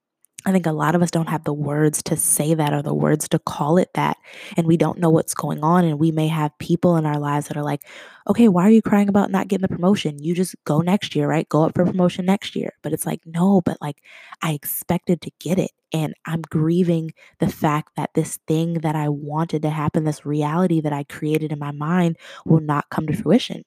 I 0.45 0.51
think 0.51 0.65
a 0.65 0.71
lot 0.71 0.95
of 0.95 1.03
us 1.03 1.11
don't 1.11 1.29
have 1.29 1.43
the 1.43 1.53
words 1.53 2.01
to 2.03 2.17
say 2.17 2.53
that 2.55 2.73
or 2.73 2.81
the 2.81 2.93
words 2.93 3.27
to 3.29 3.39
call 3.39 3.77
it 3.77 3.89
that. 3.93 4.17
And 4.57 4.65
we 4.65 4.75
don't 4.75 4.97
know 4.97 5.09
what's 5.09 5.35
going 5.35 5.63
on. 5.63 5.85
And 5.85 5.99
we 5.99 6.11
may 6.11 6.27
have 6.27 6.57
people 6.57 6.97
in 6.97 7.05
our 7.05 7.19
lives 7.19 7.47
that 7.47 7.57
are 7.57 7.63
like, 7.63 7.83
okay, 8.27 8.47
why 8.47 8.65
are 8.65 8.71
you 8.71 8.81
crying 8.81 9.09
about 9.09 9.29
not 9.29 9.47
getting 9.47 9.61
the 9.61 9.67
promotion? 9.67 10.21
You 10.21 10.33
just 10.33 10.55
go 10.65 10.81
next 10.81 11.15
year, 11.15 11.27
right? 11.27 11.47
Go 11.47 11.63
up 11.63 11.75
for 11.75 11.85
promotion 11.85 12.25
next 12.25 12.55
year. 12.55 12.73
But 12.81 12.91
it's 12.91 13.05
like, 13.05 13.21
no, 13.25 13.61
but 13.61 13.77
like 13.81 14.01
I 14.41 14.53
expected 14.53 15.21
to 15.21 15.31
get 15.39 15.59
it. 15.59 15.71
And 15.93 16.15
I'm 16.25 16.41
grieving 16.41 17.11
the 17.39 17.49
fact 17.49 17.91
that 17.97 18.11
this 18.15 18.39
thing 18.47 18.75
that 18.75 18.95
I 18.95 19.09
wanted 19.09 19.61
to 19.63 19.69
happen, 19.69 20.05
this 20.05 20.25
reality 20.25 20.81
that 20.81 20.93
I 20.93 21.03
created 21.03 21.51
in 21.51 21.59
my 21.59 21.71
mind, 21.71 22.17
will 22.45 22.61
not 22.61 22.89
come 22.89 23.05
to 23.07 23.15
fruition 23.15 23.63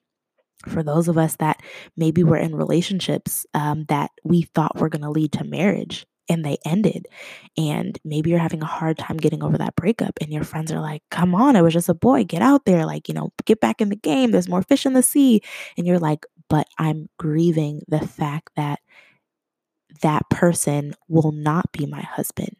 for 0.66 0.82
those 0.82 1.08
of 1.08 1.18
us 1.18 1.36
that 1.36 1.60
maybe 1.96 2.24
were 2.24 2.38
in 2.38 2.54
relationships 2.54 3.44
um, 3.54 3.84
that 3.88 4.10
we 4.24 4.42
thought 4.54 4.76
were 4.76 4.88
going 4.88 5.02
to 5.02 5.10
lead 5.10 5.32
to 5.32 5.44
marriage 5.44 6.06
and 6.28 6.44
they 6.44 6.58
ended. 6.64 7.06
And 7.56 7.98
maybe 8.04 8.30
you're 8.30 8.38
having 8.38 8.62
a 8.62 8.66
hard 8.66 8.98
time 8.98 9.16
getting 9.16 9.42
over 9.42 9.58
that 9.58 9.76
breakup, 9.76 10.18
and 10.20 10.32
your 10.32 10.44
friends 10.44 10.72
are 10.72 10.80
like, 10.80 11.02
Come 11.10 11.34
on, 11.34 11.56
it 11.56 11.62
was 11.62 11.72
just 11.72 11.88
a 11.88 11.94
boy, 11.94 12.24
get 12.24 12.42
out 12.42 12.64
there, 12.64 12.86
like, 12.86 13.08
you 13.08 13.14
know, 13.14 13.32
get 13.44 13.60
back 13.60 13.80
in 13.80 13.88
the 13.88 13.96
game. 13.96 14.30
There's 14.30 14.48
more 14.48 14.62
fish 14.62 14.86
in 14.86 14.94
the 14.94 15.02
sea. 15.02 15.42
And 15.76 15.86
you're 15.86 15.98
like, 15.98 16.26
But 16.48 16.66
I'm 16.78 17.08
grieving 17.18 17.82
the 17.88 18.06
fact 18.06 18.50
that 18.56 18.80
that 20.02 20.28
person 20.30 20.94
will 21.08 21.32
not 21.32 21.70
be 21.72 21.86
my 21.86 22.02
husband. 22.02 22.56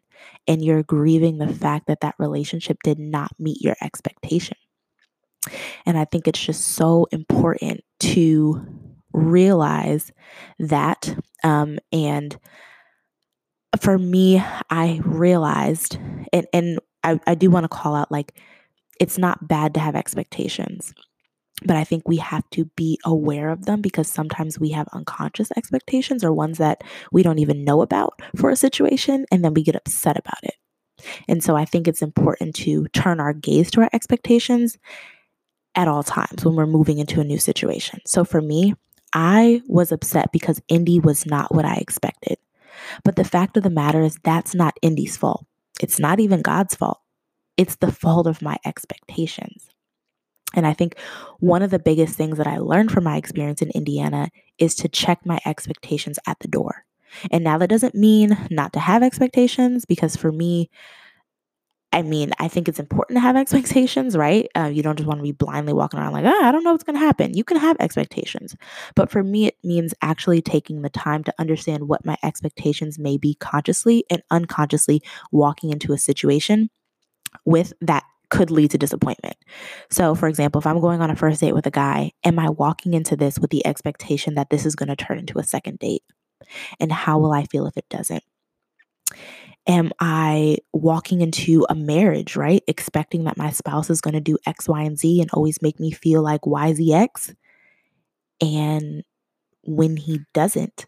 And 0.47 0.63
you're 0.63 0.83
grieving 0.83 1.37
the 1.37 1.53
fact 1.53 1.87
that 1.87 1.99
that 2.01 2.15
relationship 2.17 2.77
did 2.83 2.99
not 2.99 3.31
meet 3.37 3.61
your 3.61 3.75
expectation. 3.81 4.57
And 5.85 5.97
I 5.97 6.05
think 6.05 6.27
it's 6.27 6.43
just 6.43 6.69
so 6.69 7.07
important 7.11 7.83
to 7.99 8.65
realize 9.13 10.11
that 10.59 11.15
um, 11.43 11.79
and 11.91 12.37
for 13.75 13.97
me, 13.97 14.43
I 14.69 15.01
realized, 15.03 15.97
and, 16.33 16.47
and 16.53 16.79
I, 17.03 17.19
I 17.27 17.35
do 17.35 17.49
want 17.49 17.63
to 17.63 17.69
call 17.69 17.95
out 17.95 18.11
like, 18.11 18.39
it's 18.99 19.17
not 19.17 19.47
bad 19.47 19.73
to 19.73 19.79
have 19.79 19.95
expectations, 19.95 20.93
but 21.65 21.75
I 21.75 21.83
think 21.83 22.07
we 22.07 22.17
have 22.17 22.49
to 22.51 22.65
be 22.75 22.99
aware 23.05 23.49
of 23.49 23.65
them 23.65 23.81
because 23.81 24.07
sometimes 24.07 24.59
we 24.59 24.69
have 24.71 24.87
unconscious 24.93 25.51
expectations 25.57 26.23
or 26.23 26.31
ones 26.31 26.57
that 26.57 26.83
we 27.11 27.23
don't 27.23 27.39
even 27.39 27.63
know 27.63 27.81
about 27.81 28.21
for 28.35 28.49
a 28.49 28.55
situation, 28.55 29.25
and 29.31 29.43
then 29.43 29.53
we 29.53 29.63
get 29.63 29.75
upset 29.75 30.17
about 30.17 30.43
it. 30.43 30.55
And 31.27 31.43
so 31.43 31.55
I 31.55 31.65
think 31.65 31.87
it's 31.87 32.01
important 32.01 32.55
to 32.55 32.87
turn 32.87 33.19
our 33.19 33.33
gaze 33.33 33.69
to 33.71 33.81
our 33.81 33.89
expectations 33.93 34.77
at 35.75 35.87
all 35.87 36.03
times 36.03 36.45
when 36.45 36.55
we're 36.55 36.65
moving 36.65 36.99
into 36.99 37.19
a 37.19 37.25
new 37.25 37.37
situation. 37.37 37.99
So 38.05 38.23
for 38.23 38.41
me, 38.41 38.73
I 39.13 39.61
was 39.67 39.91
upset 39.91 40.31
because 40.31 40.61
Indy 40.67 40.99
was 40.99 41.25
not 41.25 41.53
what 41.53 41.65
I 41.65 41.75
expected. 41.75 42.37
But 43.03 43.15
the 43.15 43.23
fact 43.23 43.57
of 43.57 43.63
the 43.63 43.69
matter 43.69 44.01
is, 44.01 44.17
that's 44.23 44.55
not 44.55 44.77
Indy's 44.81 45.17
fault. 45.17 45.45
It's 45.81 45.99
not 45.99 46.19
even 46.19 46.41
God's 46.41 46.75
fault. 46.75 46.99
It's 47.57 47.75
the 47.77 47.91
fault 47.91 48.27
of 48.27 48.41
my 48.41 48.57
expectations. 48.65 49.67
And 50.53 50.65
I 50.65 50.73
think 50.73 50.97
one 51.39 51.61
of 51.61 51.71
the 51.71 51.79
biggest 51.79 52.15
things 52.15 52.37
that 52.37 52.47
I 52.47 52.57
learned 52.57 52.91
from 52.91 53.03
my 53.03 53.17
experience 53.17 53.61
in 53.61 53.71
Indiana 53.71 54.29
is 54.57 54.75
to 54.75 54.87
check 54.87 55.25
my 55.25 55.39
expectations 55.45 56.17
at 56.27 56.39
the 56.39 56.47
door. 56.47 56.85
And 57.31 57.43
now 57.43 57.57
that 57.57 57.69
doesn't 57.69 57.95
mean 57.95 58.37
not 58.49 58.73
to 58.73 58.79
have 58.79 59.03
expectations, 59.03 59.85
because 59.85 60.15
for 60.15 60.31
me, 60.31 60.69
I 61.95 62.01
mean, 62.01 62.31
I 62.39 62.49
think 62.49 62.67
it's 62.67 62.77
important 62.77 63.15
to 63.15 63.21
have 63.21 63.37
expectations, 63.37 64.17
right? 64.17 64.49
Uh, 64.53 64.65
you 64.65 64.83
don't 64.83 64.97
just 64.97 65.07
want 65.07 65.19
to 65.19 65.23
be 65.23 65.31
blindly 65.31 65.71
walking 65.71 65.97
around 65.97 66.11
like, 66.11 66.25
oh, 66.25 66.43
I 66.43 66.51
don't 66.51 66.65
know 66.65 66.73
what's 66.73 66.83
going 66.83 66.99
to 66.99 67.05
happen. 67.05 67.33
You 67.33 67.45
can 67.45 67.55
have 67.55 67.77
expectations. 67.79 68.53
But 68.95 69.09
for 69.09 69.23
me, 69.23 69.47
it 69.47 69.55
means 69.63 69.93
actually 70.01 70.41
taking 70.41 70.81
the 70.81 70.89
time 70.89 71.23
to 71.23 71.33
understand 71.39 71.87
what 71.87 72.05
my 72.05 72.17
expectations 72.21 72.99
may 72.99 73.17
be 73.17 73.35
consciously 73.35 74.03
and 74.09 74.21
unconsciously 74.29 75.01
walking 75.31 75.69
into 75.69 75.93
a 75.93 75.97
situation 75.97 76.69
with 77.45 77.71
that 77.79 78.03
could 78.29 78.51
lead 78.51 78.71
to 78.71 78.77
disappointment. 78.77 79.37
So, 79.89 80.15
for 80.15 80.27
example, 80.27 80.59
if 80.59 80.67
I'm 80.67 80.81
going 80.81 80.99
on 80.99 81.09
a 81.09 81.15
first 81.15 81.39
date 81.39 81.53
with 81.53 81.65
a 81.65 81.71
guy, 81.71 82.11
am 82.25 82.39
I 82.39 82.49
walking 82.49 82.93
into 82.93 83.15
this 83.15 83.39
with 83.39 83.51
the 83.51 83.65
expectation 83.65 84.35
that 84.35 84.49
this 84.49 84.65
is 84.65 84.75
going 84.75 84.89
to 84.89 84.97
turn 84.97 85.17
into 85.17 85.39
a 85.39 85.43
second 85.43 85.79
date? 85.79 86.03
And 86.77 86.91
how 86.91 87.19
will 87.19 87.31
I 87.31 87.45
feel 87.45 87.67
if 87.67 87.77
it 87.77 87.87
doesn't? 87.89 88.23
Am 89.67 89.91
I 89.99 90.57
walking 90.73 91.21
into 91.21 91.65
a 91.69 91.75
marriage, 91.75 92.35
right? 92.35 92.63
Expecting 92.67 93.23
that 93.23 93.37
my 93.37 93.49
spouse 93.49 93.89
is 93.89 94.01
going 94.01 94.13
to 94.13 94.21
do 94.21 94.37
X, 94.45 94.67
Y, 94.67 94.81
and 94.81 94.97
Z 94.97 95.21
and 95.21 95.31
always 95.31 95.61
make 95.61 95.79
me 95.79 95.91
feel 95.91 96.21
like 96.21 96.41
YZX? 96.41 97.35
And 98.41 99.03
when 99.63 99.97
he 99.97 100.21
doesn't, 100.33 100.85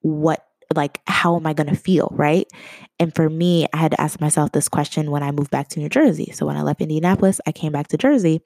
what 0.00 0.44
like 0.74 1.00
how 1.06 1.36
am 1.36 1.46
I 1.46 1.52
going 1.52 1.68
to 1.68 1.76
feel, 1.76 2.08
right? 2.12 2.46
And 2.98 3.14
for 3.14 3.30
me, 3.30 3.66
I 3.72 3.76
had 3.76 3.92
to 3.92 4.00
ask 4.00 4.20
myself 4.20 4.52
this 4.52 4.68
question 4.68 5.10
when 5.10 5.22
I 5.22 5.30
moved 5.30 5.50
back 5.50 5.68
to 5.68 5.78
New 5.78 5.88
Jersey. 5.88 6.32
So 6.32 6.44
when 6.46 6.56
I 6.56 6.62
left 6.62 6.80
Indianapolis, 6.80 7.40
I 7.46 7.52
came 7.52 7.72
back 7.72 7.88
to 7.88 7.96
Jersey 7.96 8.40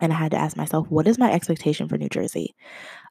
and 0.00 0.12
I 0.12 0.16
had 0.16 0.32
to 0.32 0.36
ask 0.36 0.56
myself, 0.56 0.88
what 0.90 1.06
is 1.06 1.18
my 1.18 1.32
expectation 1.32 1.88
for 1.88 1.96
New 1.96 2.08
Jersey? 2.08 2.54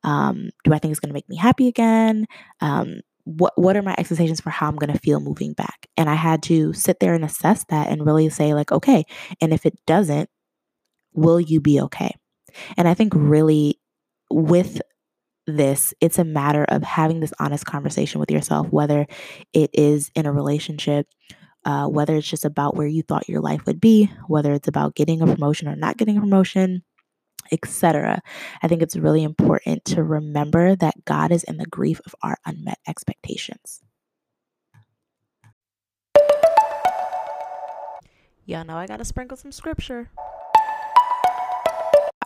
Um, 0.04 0.50
do 0.64 0.74
I 0.74 0.80
think 0.80 0.92
it's 0.92 1.00
going 1.00 1.10
to 1.10 1.14
make 1.14 1.30
me 1.30 1.38
happy 1.38 1.68
again? 1.68 2.26
Um, 2.60 3.02
what 3.26 3.54
what 3.56 3.78
are 3.78 3.82
my 3.82 3.96
expectations 3.98 4.42
for 4.42 4.50
how 4.50 4.68
I'm 4.68 4.76
going 4.76 4.92
to 4.92 5.00
feel 5.00 5.20
moving 5.20 5.54
back? 5.54 5.88
And 5.98 6.10
I 6.10 6.16
had 6.16 6.44
to 6.44 6.74
sit 6.74 7.00
there 7.00 7.14
and 7.14 7.24
assess 7.24 7.64
that 7.70 7.90
and 7.90 8.06
really 8.06 8.30
say 8.30 8.54
like, 8.54 8.72
okay, 8.72 9.06
and 9.42 9.54
if 9.54 9.66
it 9.66 9.80
doesn't, 9.86 10.30
will 11.14 11.40
you 11.40 11.62
be 11.62 11.80
okay? 11.82 12.16
And 12.78 12.88
I 12.88 12.94
think 12.94 13.14
really 13.16 13.80
with 14.30 14.82
this, 15.48 15.94
it's 16.02 16.20
a 16.20 16.24
matter 16.24 16.66
of 16.66 16.84
having 16.84 17.20
this 17.20 17.34
honest 17.40 17.66
conversation 17.66 18.20
with 18.20 18.32
yourself, 18.32 18.68
whether 18.72 19.06
it 19.54 19.70
is 19.74 20.12
in 20.16 20.26
a 20.26 20.32
relationship, 20.32 21.08
uh, 21.66 21.88
whether 21.88 22.16
it's 22.16 22.30
just 22.30 22.46
about 22.46 22.76
where 22.76 22.88
you 22.88 23.04
thought 23.04 23.30
your 23.30 23.42
life 23.42 23.66
would 23.66 23.80
be, 23.80 24.12
whether 24.28 24.54
it's 24.54 24.68
about 24.68 24.96
getting 24.96 25.22
a 25.22 25.28
promotion 25.28 25.68
or 25.68 25.76
not 25.76 25.98
getting 25.98 26.18
a 26.18 26.22
promotion, 26.22 26.84
etc. 27.52 28.22
I 28.62 28.68
think 28.68 28.82
it's 28.82 28.96
really 28.96 29.24
important 29.24 29.86
to 29.86 30.04
remember 30.04 30.76
that 30.76 31.06
God 31.06 31.32
is 31.32 31.44
in 31.44 31.58
the 31.58 31.66
grief 31.66 32.00
of 32.06 32.16
our 32.22 32.38
unmet 32.46 32.80
expectations. 32.88 33.82
Y'all 38.46 38.66
know 38.66 38.76
I 38.76 38.88
got 38.88 38.98
to 38.98 39.06
sprinkle 39.06 39.38
some 39.38 39.52
scripture. 39.52 40.10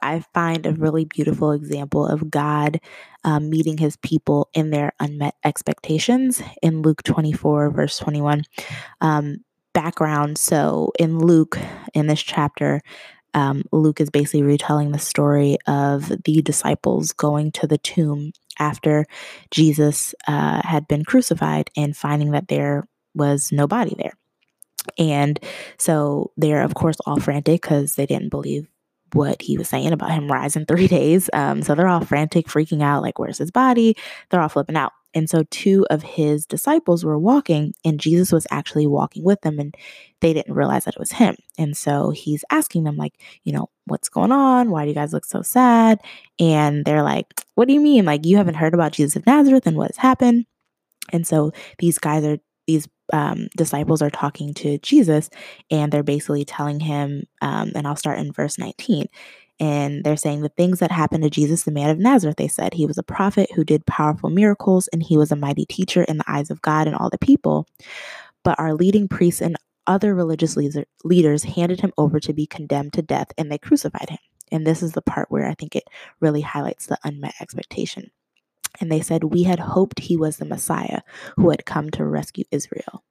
I 0.02 0.24
find 0.34 0.66
a 0.66 0.74
really 0.74 1.06
beautiful 1.06 1.52
example 1.52 2.08
of 2.08 2.32
God 2.32 2.80
um, 3.24 3.50
meeting 3.50 3.78
his 3.78 3.98
people 3.98 4.50
in 4.54 4.70
their 4.70 4.94
unmet 5.00 5.36
expectations 5.44 6.42
in 6.62 6.82
Luke 6.82 7.04
24, 7.04 7.72
verse 7.72 7.98
21. 7.98 8.44
Um, 9.02 9.38
background 9.74 10.38
so, 10.38 10.92
in 10.98 11.20
Luke, 11.20 11.60
in 11.94 12.08
this 12.08 12.22
chapter, 12.22 12.82
um, 13.38 13.64
Luke 13.72 14.02
is 14.02 14.10
basically 14.10 14.42
retelling 14.42 14.92
the 14.92 15.00
story 15.00 15.58
of 15.68 16.12
the 16.26 16.42
disciples 16.42 17.14
going 17.14 17.52
to 17.52 17.68
the 17.68 17.78
tomb 17.78 18.32
after 18.58 19.06
Jesus 19.52 20.16
uh, 20.28 20.64
had 20.64 20.88
been 20.88 21.06
crucified 21.06 21.70
and 21.78 21.96
finding 21.96 22.32
that 22.32 22.48
there 22.48 22.88
was 23.14 23.52
no 23.52 23.68
body 23.68 23.96
there. 23.96 24.14
And 24.98 25.40
so 25.78 26.32
they're, 26.36 26.64
of 26.64 26.74
course, 26.74 26.96
all 27.06 27.20
frantic 27.20 27.62
because 27.62 27.94
they 27.94 28.08
didn't 28.08 28.30
believe 28.30 28.68
what 29.14 29.40
he 29.40 29.56
was 29.56 29.70
saying 29.70 29.94
about 29.94 30.12
him 30.12 30.32
rising 30.32 30.66
three 30.66 30.88
days. 31.00 31.30
Um, 31.32 31.62
so 31.62 31.76
they're 31.76 31.88
all 31.88 32.04
frantic, 32.04 32.48
freaking 32.48 32.82
out, 32.82 33.04
like, 33.04 33.20
where's 33.20 33.38
his 33.38 33.52
body? 33.52 33.96
They're 34.30 34.42
all 34.42 34.50
flipping 34.50 34.78
out. 34.78 34.94
And 35.18 35.28
so 35.28 35.46
two 35.50 35.84
of 35.90 36.04
his 36.04 36.46
disciples 36.46 37.04
were 37.04 37.18
walking, 37.18 37.74
and 37.84 38.00
Jesus 38.00 38.32
was 38.32 38.46
actually 38.52 38.86
walking 38.86 39.24
with 39.24 39.42
them, 39.42 39.58
and 39.58 39.74
they 40.22 40.32
didn't 40.32 40.54
realize 40.54 40.86
that 40.86 40.94
it 40.94 41.00
was 41.00 41.14
him. 41.14 41.36
And 41.58 41.76
so 41.76 42.12
he's 42.12 42.46
asking 42.52 42.84
them, 42.84 42.98
like, 42.98 43.20
you 43.44 43.52
know, 43.52 43.72
what's 43.86 44.10
going 44.10 44.32
on? 44.32 44.70
Why 44.70 44.84
do 44.84 44.90
you 44.90 44.94
guys 44.94 45.14
look 45.14 45.26
so 45.26 45.42
sad? 45.42 46.00
And 46.40 46.86
they're 46.86 47.02
like, 47.02 47.34
what 47.56 47.68
do 47.68 47.74
you 47.74 47.80
mean? 47.80 48.06
Like, 48.06 48.28
you 48.28 48.38
haven't 48.38 48.54
heard 48.54 48.76
about 48.76 48.92
Jesus 48.92 49.16
of 49.16 49.26
Nazareth 49.26 49.66
and 49.66 49.76
what's 49.76 49.98
happened? 49.98 50.46
And 51.12 51.26
so 51.26 51.52
these 51.80 51.98
guys 51.98 52.24
are, 52.24 52.38
these 52.68 52.88
um, 53.12 53.48
disciples 53.58 54.04
are 54.04 54.12
talking 54.12 54.54
to 54.56 54.78
Jesus 54.80 55.32
and 55.72 55.92
they're 55.92 56.04
basically 56.04 56.46
telling 56.46 56.80
him, 56.80 57.24
um, 57.42 57.72
and 57.74 57.88
I'll 57.88 57.96
start 57.96 58.20
in 58.20 58.32
verse 58.32 58.60
19. 58.60 59.08
And 59.60 60.04
they're 60.04 60.18
saying 60.18 60.42
the 60.42 60.50
things 60.50 60.80
that 60.80 60.92
happened 60.92 61.24
to 61.24 61.30
Jesus, 61.30 61.64
the 61.64 61.72
man 61.72 61.90
of 61.90 61.98
Nazareth, 61.98 62.38
they 62.38 62.48
said 62.48 62.74
he 62.74 62.86
was 62.86 62.98
a 62.98 63.04
prophet 63.04 63.50
who 63.56 63.64
did 63.64 63.86
powerful 63.88 64.30
miracles 64.30 64.88
and 64.90 65.02
he 65.02 65.18
was 65.18 65.32
a 65.32 65.36
mighty 65.36 65.66
teacher 65.66 66.04
in 66.04 66.18
the 66.18 66.32
eyes 66.32 66.52
of 66.52 66.62
God 66.62 66.86
and 66.86 66.96
all 66.96 67.10
the 67.10 67.18
people. 67.18 67.68
But 68.44 68.60
our 68.60 68.74
leading 68.74 69.08
priests 69.08 69.42
and 69.42 69.58
other 69.88 70.14
religious 70.14 70.58
leaders 71.04 71.44
handed 71.44 71.82
him 71.82 71.94
over 71.98 72.20
to 72.20 72.34
be 72.34 72.46
condemned 72.46 72.94
to 72.94 73.02
death 73.02 73.32
and 73.38 73.52
they 73.52 73.58
crucified 73.58 74.10
him. 74.10 74.20
And 74.52 74.66
this 74.66 74.84
is 74.84 74.94
the 74.94 75.02
part 75.02 75.32
where 75.32 75.48
I 75.48 75.56
think 75.56 75.76
it 75.76 75.88
really 76.20 76.42
highlights 76.42 76.86
the 76.86 77.00
unmet 77.04 77.34
expectation. 77.42 78.12
And 78.80 78.92
they 78.92 79.02
said, 79.02 79.24
We 79.24 79.44
had 79.44 79.60
hoped 79.60 80.00
he 80.00 80.16
was 80.16 80.38
the 80.38 80.46
Messiah 80.46 81.02
who 81.36 81.50
had 81.50 81.66
come 81.66 81.90
to 81.92 82.06
rescue 82.06 82.46
Israel. 82.52 83.04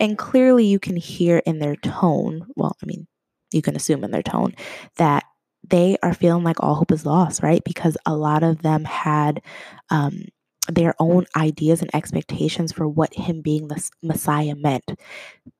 And 0.00 0.18
clearly, 0.18 0.66
you 0.66 0.78
can 0.78 0.96
hear 0.96 1.38
in 1.38 1.58
their 1.60 1.76
tone, 1.76 2.46
well, 2.56 2.76
I 2.82 2.86
mean, 2.86 3.06
you 3.52 3.62
can 3.62 3.76
assume 3.76 4.02
in 4.02 4.10
their 4.10 4.22
tone, 4.22 4.54
that 4.96 5.24
they 5.68 5.96
are 6.02 6.14
feeling 6.14 6.44
like 6.44 6.60
all 6.60 6.74
hope 6.74 6.92
is 6.92 7.06
lost, 7.06 7.42
right? 7.42 7.62
Because 7.64 7.96
a 8.06 8.16
lot 8.16 8.42
of 8.42 8.62
them 8.62 8.84
had 8.84 9.42
um, 9.90 10.24
their 10.68 10.94
own 10.98 11.26
ideas 11.36 11.82
and 11.82 11.94
expectations 11.94 12.72
for 12.72 12.88
what 12.88 13.14
him 13.14 13.40
being 13.42 13.68
the 13.68 13.90
Messiah 14.02 14.54
meant. 14.54 14.98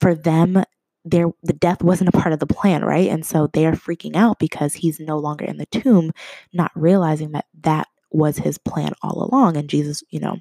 For 0.01 0.15
them, 0.15 0.65
their 1.05 1.31
the 1.43 1.53
death 1.53 1.83
wasn't 1.83 2.09
a 2.09 2.19
part 2.19 2.33
of 2.33 2.39
the 2.39 2.47
plan, 2.47 2.85
right? 2.85 3.09
And 3.09 3.25
so 3.27 3.49
they're 3.53 3.73
freaking 3.73 4.17
out 4.17 4.39
because 4.39 4.75
he's 4.75 5.01
no 5.01 5.19
longer 5.19 5.45
in 5.45 5.57
the 5.57 5.67
tomb, 5.67 6.13
not 6.53 6.71
realizing 6.75 7.33
that 7.33 7.47
that 7.63 7.89
was 8.11 8.39
his 8.39 8.59
plan 8.59 8.93
all 9.03 9.25
along. 9.25 9.57
And 9.57 9.69
Jesus, 9.69 10.03
you 10.11 10.21
know, 10.21 10.37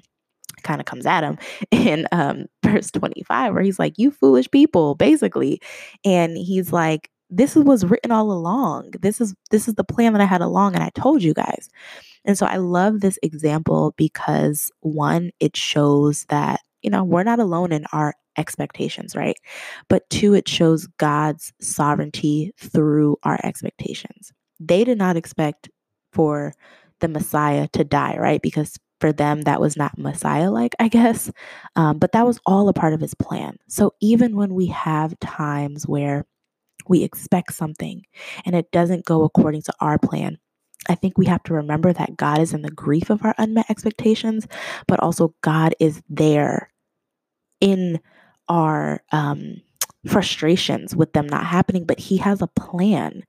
kind 0.62 0.80
of 0.80 0.86
comes 0.86 1.06
at 1.06 1.24
him 1.24 1.38
in 1.70 2.06
um, 2.12 2.46
verse 2.64 2.90
25, 2.90 3.54
where 3.54 3.62
he's 3.62 3.78
like, 3.78 3.94
You 3.98 4.10
foolish 4.10 4.50
people, 4.50 4.94
basically. 4.94 5.60
And 6.04 6.36
he's 6.36 6.72
like, 6.72 7.10
This 7.32 7.56
was 7.56 7.84
written 7.84 8.12
all 8.12 8.30
along. 8.30 8.92
This 9.00 9.20
is 9.20 9.34
this 9.50 9.66
is 9.66 9.74
the 9.74 9.84
plan 9.84 10.12
that 10.12 10.22
I 10.22 10.26
had 10.26 10.42
along, 10.42 10.74
and 10.74 10.84
I 10.84 10.90
told 10.90 11.22
you 11.22 11.32
guys. 11.34 11.70
And 12.24 12.38
so 12.38 12.46
I 12.46 12.56
love 12.56 13.00
this 13.00 13.18
example 13.22 13.94
because 13.96 14.70
one, 14.80 15.30
it 15.40 15.56
shows 15.56 16.24
that, 16.26 16.60
you 16.82 16.90
know, 16.90 17.02
we're 17.02 17.24
not 17.24 17.40
alone 17.40 17.72
in 17.72 17.84
our 17.92 18.14
expectations, 18.38 19.16
right? 19.16 19.36
But 19.88 20.08
two, 20.10 20.34
it 20.34 20.48
shows 20.48 20.86
God's 20.98 21.52
sovereignty 21.60 22.52
through 22.58 23.16
our 23.24 23.40
expectations. 23.42 24.32
They 24.60 24.84
did 24.84 24.98
not 24.98 25.16
expect 25.16 25.68
for 26.12 26.54
the 27.00 27.08
Messiah 27.08 27.66
to 27.72 27.82
die, 27.82 28.16
right? 28.18 28.40
Because 28.40 28.78
for 29.00 29.12
them, 29.12 29.42
that 29.42 29.60
was 29.60 29.76
not 29.76 29.98
Messiah 29.98 30.50
like, 30.50 30.74
I 30.78 30.88
guess. 30.88 31.30
Um, 31.74 31.98
but 31.98 32.12
that 32.12 32.26
was 32.26 32.38
all 32.46 32.68
a 32.68 32.72
part 32.72 32.92
of 32.92 33.00
his 33.00 33.14
plan. 33.14 33.56
So 33.68 33.94
even 34.00 34.36
when 34.36 34.54
we 34.54 34.66
have 34.66 35.18
times 35.18 35.88
where 35.88 36.24
we 36.88 37.02
expect 37.02 37.54
something 37.54 38.04
and 38.44 38.54
it 38.54 38.70
doesn't 38.70 39.04
go 39.04 39.24
according 39.24 39.62
to 39.62 39.72
our 39.80 39.98
plan, 39.98 40.38
I 40.88 40.94
think 40.94 41.16
we 41.16 41.26
have 41.26 41.42
to 41.44 41.54
remember 41.54 41.92
that 41.92 42.16
God 42.16 42.40
is 42.40 42.52
in 42.52 42.62
the 42.62 42.70
grief 42.70 43.10
of 43.10 43.24
our 43.24 43.34
unmet 43.38 43.70
expectations, 43.70 44.46
but 44.86 45.00
also 45.00 45.34
God 45.42 45.74
is 45.78 46.02
there 46.08 46.72
in 47.60 48.00
our 48.48 49.02
um, 49.12 49.62
frustrations 50.06 50.96
with 50.96 51.12
them 51.12 51.26
not 51.26 51.46
happening, 51.46 51.84
but 51.84 52.00
He 52.00 52.16
has 52.18 52.42
a 52.42 52.48
plan 52.48 53.24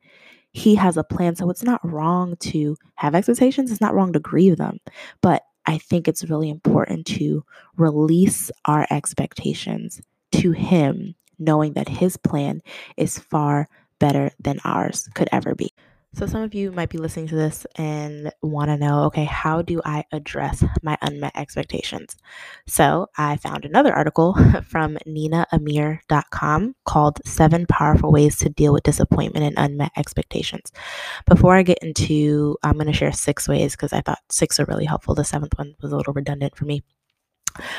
he 0.53 0.75
has 0.75 0.97
a 0.97 1.03
plan. 1.03 1.35
So 1.35 1.49
it's 1.49 1.63
not 1.63 1.81
wrong 1.83 2.35
to 2.41 2.77
have 2.95 3.15
expectations, 3.15 3.71
it's 3.71 3.81
not 3.81 3.93
wrong 3.93 4.13
to 4.13 4.19
grieve 4.19 4.57
them. 4.57 4.79
But 5.21 5.43
I 5.65 5.77
think 5.77 6.07
it's 6.07 6.29
really 6.29 6.49
important 6.49 7.05
to 7.07 7.43
release 7.75 8.51
our 8.65 8.85
expectations 8.91 10.01
to 10.33 10.51
Him, 10.51 11.15
knowing 11.39 11.73
that 11.73 11.89
His 11.89 12.17
plan 12.17 12.61
is 12.97 13.19
far 13.19 13.67
better 13.99 14.31
than 14.39 14.59
ours 14.63 15.09
could 15.13 15.29
ever 15.31 15.55
be. 15.55 15.73
So, 16.15 16.27
some 16.27 16.43
of 16.43 16.53
you 16.53 16.71
might 16.71 16.91
be 16.91 16.99
listening 16.99 17.27
to 17.29 17.35
this 17.35 17.65
and 17.75 18.31
want 18.43 18.69
to 18.69 18.77
know 18.77 19.05
okay, 19.05 19.23
how 19.23 19.63
do 19.63 19.81
I 19.83 20.03
address 20.11 20.63
my 20.83 20.95
unmet 21.01 21.31
expectations? 21.35 22.15
So, 22.67 23.07
I 23.17 23.37
found 23.37 23.65
another 23.65 23.91
article 23.91 24.35
from 24.67 24.97
ninaamir.com 25.07 26.75
called 26.85 27.19
Seven 27.25 27.65
Powerful 27.65 28.11
Ways 28.11 28.35
to 28.37 28.49
Deal 28.49 28.73
with 28.73 28.83
Disappointment 28.83 29.43
and 29.43 29.55
Unmet 29.57 29.91
Expectations. 29.97 30.71
Before 31.25 31.55
I 31.55 31.63
get 31.63 31.79
into, 31.81 32.57
I'm 32.61 32.73
going 32.73 32.85
to 32.85 32.93
share 32.93 33.11
six 33.11 33.47
ways 33.47 33.71
because 33.71 33.91
I 33.91 34.01
thought 34.01 34.19
six 34.29 34.59
are 34.59 34.65
really 34.65 34.85
helpful. 34.85 35.15
The 35.15 35.23
seventh 35.23 35.57
one 35.57 35.73
was 35.81 35.91
a 35.91 35.97
little 35.97 36.13
redundant 36.13 36.55
for 36.55 36.65
me. 36.65 36.83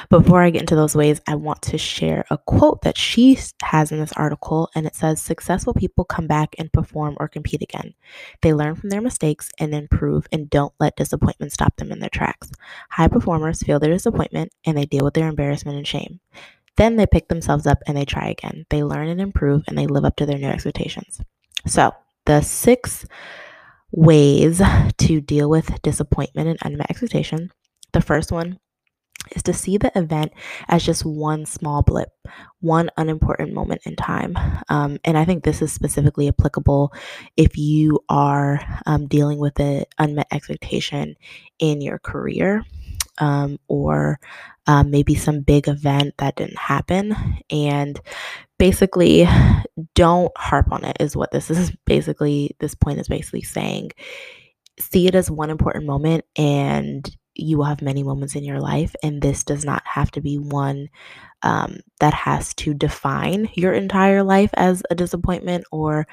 Before 0.08 0.42
I 0.42 0.50
get 0.50 0.60
into 0.62 0.76
those 0.76 0.94
ways, 0.94 1.20
I 1.26 1.34
want 1.34 1.62
to 1.62 1.78
share 1.78 2.24
a 2.30 2.38
quote 2.38 2.82
that 2.82 2.96
she 2.96 3.38
has 3.62 3.90
in 3.90 3.98
this 3.98 4.12
article, 4.12 4.70
and 4.74 4.86
it 4.86 4.94
says 4.94 5.20
Successful 5.20 5.74
people 5.74 6.04
come 6.04 6.26
back 6.26 6.54
and 6.58 6.72
perform 6.72 7.16
or 7.18 7.28
compete 7.28 7.62
again. 7.62 7.94
They 8.42 8.54
learn 8.54 8.74
from 8.76 8.90
their 8.90 9.00
mistakes 9.00 9.50
and 9.58 9.74
improve 9.74 10.26
and 10.32 10.50
don't 10.50 10.74
let 10.78 10.96
disappointment 10.96 11.52
stop 11.52 11.76
them 11.76 11.92
in 11.92 11.98
their 11.98 12.10
tracks. 12.10 12.50
High 12.90 13.08
performers 13.08 13.62
feel 13.62 13.78
their 13.80 13.92
disappointment 13.92 14.52
and 14.64 14.76
they 14.76 14.86
deal 14.86 15.04
with 15.04 15.14
their 15.14 15.28
embarrassment 15.28 15.76
and 15.76 15.86
shame. 15.86 16.20
Then 16.76 16.96
they 16.96 17.06
pick 17.06 17.28
themselves 17.28 17.66
up 17.66 17.78
and 17.86 17.96
they 17.96 18.04
try 18.04 18.28
again. 18.28 18.66
They 18.70 18.82
learn 18.82 19.08
and 19.08 19.20
improve 19.20 19.62
and 19.68 19.78
they 19.78 19.86
live 19.86 20.04
up 20.04 20.16
to 20.16 20.26
their 20.26 20.38
new 20.38 20.48
expectations. 20.48 21.20
So, 21.66 21.94
the 22.26 22.40
six 22.40 23.06
ways 23.96 24.60
to 24.98 25.20
deal 25.20 25.48
with 25.48 25.82
disappointment 25.82 26.48
and 26.48 26.58
unmet 26.62 26.90
expectation. 26.90 27.52
The 27.92 28.00
first 28.00 28.32
one 28.32 28.58
is 29.34 29.42
to 29.44 29.52
see 29.52 29.78
the 29.78 29.96
event 29.98 30.32
as 30.68 30.84
just 30.84 31.04
one 31.04 31.46
small 31.46 31.82
blip, 31.82 32.10
one 32.60 32.90
unimportant 32.96 33.52
moment 33.52 33.82
in 33.84 33.96
time. 33.96 34.36
Um, 34.68 34.98
and 35.04 35.16
I 35.16 35.24
think 35.24 35.44
this 35.44 35.62
is 35.62 35.72
specifically 35.72 36.28
applicable 36.28 36.92
if 37.36 37.56
you 37.56 38.00
are 38.08 38.60
um, 38.86 39.06
dealing 39.06 39.38
with 39.38 39.58
an 39.60 39.84
unmet 39.98 40.26
expectation 40.30 41.16
in 41.58 41.80
your 41.80 41.98
career 41.98 42.64
um, 43.18 43.58
or 43.68 44.18
um, 44.66 44.90
maybe 44.90 45.14
some 45.14 45.40
big 45.40 45.68
event 45.68 46.14
that 46.18 46.36
didn't 46.36 46.58
happen. 46.58 47.14
And 47.50 48.00
basically, 48.58 49.26
don't 49.94 50.32
harp 50.36 50.72
on 50.72 50.84
it, 50.84 50.96
is 51.00 51.16
what 51.16 51.30
this 51.30 51.50
is 51.50 51.72
basically, 51.84 52.56
this 52.60 52.74
point 52.74 53.00
is 53.00 53.08
basically 53.08 53.42
saying. 53.42 53.90
See 54.78 55.06
it 55.06 55.14
as 55.14 55.30
one 55.30 55.50
important 55.50 55.86
moment 55.86 56.24
and 56.34 57.08
you 57.34 57.58
will 57.58 57.64
have 57.64 57.82
many 57.82 58.02
moments 58.02 58.34
in 58.34 58.44
your 58.44 58.60
life, 58.60 58.94
and 59.02 59.20
this 59.20 59.44
does 59.44 59.64
not 59.64 59.82
have 59.86 60.10
to 60.12 60.20
be 60.20 60.36
one 60.36 60.88
um, 61.42 61.78
that 62.00 62.14
has 62.14 62.54
to 62.54 62.74
define 62.74 63.48
your 63.54 63.72
entire 63.72 64.22
life 64.22 64.50
as 64.54 64.82
a 64.90 64.94
disappointment 64.94 65.64
or 65.72 66.06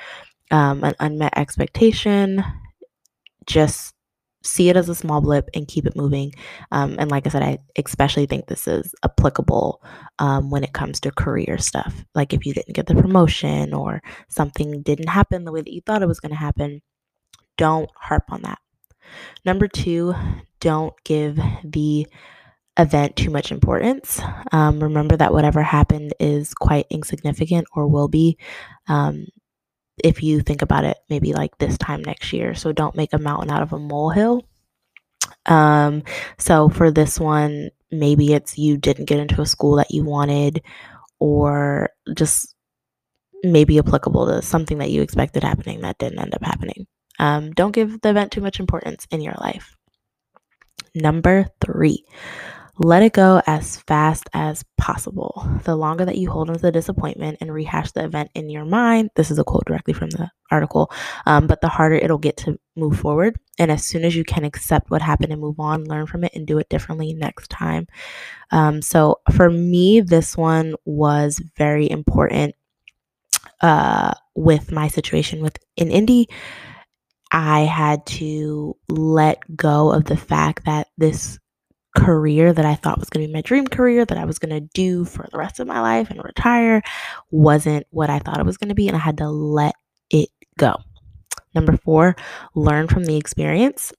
um, 0.52 0.84
an 0.84 0.96
unmet 1.00 1.38
expectation. 1.38 2.44
Just 3.46 3.94
see 4.44 4.70
it 4.70 4.78
as 4.78 4.90
a 4.90 4.96
small 4.96 5.22
blip 5.22 5.50
and 5.54 5.68
keep 5.68 5.86
it 5.86 5.96
moving. 5.96 6.34
Um, 6.72 6.96
and 6.98 7.12
like 7.12 7.28
I 7.28 7.30
said, 7.30 7.44
I 7.44 7.60
especially 7.78 8.26
think 8.26 8.48
this 8.48 8.68
is 8.68 8.94
applicable 9.04 9.84
um, 10.20 10.50
when 10.50 10.64
it 10.64 10.74
comes 10.74 11.00
to 11.02 11.12
career 11.12 11.58
stuff. 11.60 12.04
Like 12.16 12.34
if 12.34 12.46
you 12.46 12.54
didn't 12.54 12.74
get 12.76 12.88
the 12.88 12.96
promotion 12.96 13.74
or 13.74 14.02
something 14.30 14.82
didn't 14.82 15.10
happen 15.10 15.46
the 15.46 15.52
way 15.52 15.62
that 15.62 15.74
you 15.74 15.82
thought 15.86 16.02
it 16.02 16.08
was 16.08 16.20
going 16.20 16.32
to 16.32 16.38
happen, 16.38 16.82
don't 17.58 17.90
harp 17.96 18.24
on 18.30 18.42
that. 18.42 18.60
Number 19.46 19.68
two, 19.68 20.14
don't 20.60 20.94
give 21.04 21.40
the 21.64 22.08
event 22.78 23.16
too 23.16 23.30
much 23.30 23.52
importance. 23.52 24.22
Um, 24.52 24.82
remember 24.82 25.18
that 25.18 25.34
whatever 25.34 25.62
happened 25.62 26.14
is 26.20 26.54
quite 26.54 26.88
insignificant 26.90 27.68
or 27.74 27.88
will 27.88 28.08
be 28.08 28.38
um, 28.88 29.28
if 30.04 30.24
you 30.24 30.42
think 30.42 30.62
about 30.62 30.86
it, 30.86 30.98
maybe 31.10 31.34
like 31.34 31.58
this 31.58 31.78
time 31.78 32.02
next 32.04 32.34
year. 32.34 32.56
So 32.56 32.72
don't 32.72 32.96
make 32.96 33.14
a 33.14 33.20
mountain 33.20 33.52
out 33.52 33.62
of 33.62 33.74
a 33.74 33.80
molehill. 33.80 34.44
Um, 35.46 36.04
so 36.38 36.70
for 36.70 36.92
this 36.92 37.20
one, 37.20 37.70
maybe 37.92 38.34
it's 38.34 38.58
you 38.58 38.78
didn't 38.78 39.06
get 39.06 39.20
into 39.20 39.42
a 39.42 39.46
school 39.46 39.76
that 39.76 39.92
you 39.92 40.04
wanted, 40.04 40.64
or 41.20 41.90
just 42.16 42.56
maybe 43.44 43.80
applicable 43.80 44.28
to 44.28 44.42
something 44.42 44.78
that 44.80 44.92
you 44.92 45.02
expected 45.02 45.44
happening 45.44 45.82
that 45.82 45.98
didn't 45.98 46.20
end 46.20 46.34
up 46.34 46.44
happening. 46.44 46.88
Um, 47.22 47.52
don't 47.52 47.72
give 47.72 48.02
the 48.02 48.10
event 48.10 48.32
too 48.32 48.42
much 48.42 48.60
importance 48.60 49.08
in 49.12 49.22
your 49.22 49.36
life. 49.40 49.78
Number 50.94 51.46
three, 51.64 52.04
let 52.78 53.04
it 53.04 53.14
go 53.14 53.42
as 53.46 53.78
fast 53.82 54.28
as 54.34 54.66
possible. 54.78 55.48
The 55.66 55.76
longer 55.76 56.04
that 56.04 56.18
you 56.18 56.32
hold 56.32 56.50
on 56.50 56.56
to 56.56 56.62
the 56.62 56.72
disappointment 56.72 57.38
and 57.40 57.54
rehash 57.54 57.92
the 57.92 58.04
event 58.04 58.32
in 58.34 58.50
your 58.50 58.66
mind, 58.66 59.12
this 59.16 59.30
is 59.30 59.38
a 59.38 59.44
quote 59.44 59.66
directly 59.66 59.94
from 59.94 60.10
the 60.10 60.32
article, 60.50 60.92
um, 61.28 61.46
but 61.46 61.62
the 61.62 61.68
harder 61.68 61.96
it'll 61.96 62.18
get 62.18 62.38
to 62.38 62.58
move 62.76 63.00
forward. 63.00 63.38
And 63.60 63.70
as 63.70 63.86
soon 63.86 64.04
as 64.04 64.16
you 64.16 64.24
can 64.24 64.44
accept 64.44 64.90
what 64.90 65.04
happened 65.04 65.32
and 65.32 65.40
move 65.40 65.60
on, 65.60 65.84
learn 65.84 66.08
from 66.08 66.24
it 66.24 66.34
and 66.34 66.48
do 66.48 66.58
it 66.58 66.70
differently 66.70 67.14
next 67.14 67.50
time. 67.52 67.86
Um, 68.50 68.82
so 68.82 69.22
for 69.32 69.52
me, 69.52 70.02
this 70.02 70.36
one 70.36 70.74
was 70.84 71.40
very 71.58 71.90
important 71.90 72.56
uh, 73.62 74.14
with 74.34 74.72
my 74.72 74.88
situation 74.88 75.42
with 75.42 75.58
in 75.78 75.92
Indy 75.92 76.28
I 77.32 77.62
had 77.62 78.06
to 78.08 78.76
let 78.90 79.40
go 79.56 79.92
of 79.92 80.06
the 80.06 80.18
fact 80.18 80.66
that 80.66 80.88
this 80.98 81.40
career 81.96 82.54
that 82.54 82.66
I 82.66 82.76
thought 82.76 83.00
was 83.00 83.10
going 83.10 83.26
to 83.26 83.28
be 83.28 83.34
my 83.34 83.42
dream 83.42 83.68
career 83.68 84.06
that 84.06 84.18
I 84.18 84.26
was 84.26 84.40
going 84.40 84.54
to 84.54 84.70
do 84.74 85.06
for 85.06 85.28
the 85.32 85.38
rest 85.38 85.60
of 85.60 85.68
my 85.68 85.82
life 85.82 86.10
and 86.10 86.24
retire 86.24 86.82
wasn't 87.32 87.86
what 87.90 88.10
I 88.10 88.20
thought 88.20 88.40
it 88.40 88.46
was 88.46 88.58
going 88.58 88.70
to 88.70 88.76
be. 88.76 88.88
And 88.88 88.96
I 88.96 89.00
had 89.00 89.18
to 89.18 89.30
let 89.30 89.76
it 90.10 90.30
go. 90.58 90.76
Number 91.54 91.76
four, 91.78 92.16
learn 92.56 92.88
from 92.88 93.06
the 93.06 93.18
experience. 93.18 93.92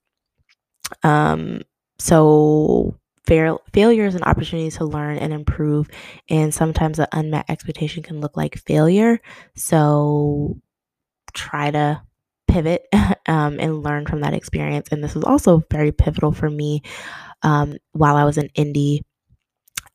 Um, 1.03 1.62
so 1.99 2.97
fail, 3.27 3.62
is 3.75 4.14
an 4.14 4.23
opportunity 4.23 4.71
to 4.71 4.85
learn 4.85 5.18
and 5.18 5.33
improve. 5.33 5.88
And 6.29 6.53
sometimes 6.53 6.97
the 6.97 7.09
unmet 7.12 7.47
expectation 7.49 8.03
can 8.03 8.21
look 8.21 8.37
like 8.37 8.59
failure. 8.59 9.21
So 9.55 10.61
try 11.35 11.71
to 11.71 12.03
pivot 12.48 12.87
um, 13.26 13.59
and 13.61 13.83
learn 13.83 14.07
from 14.07 14.20
that 14.20 14.35
experience. 14.35 14.88
And 14.90 15.02
this 15.02 15.14
was 15.14 15.24
also 15.24 15.62
very 15.70 15.92
pivotal 15.92 16.33
for 16.33 16.50
me 16.50 16.83
um, 17.42 17.76
while 17.92 18.16
I 18.16 18.24
was 18.24 18.38
in 18.38 18.48
Indy. 18.55 19.05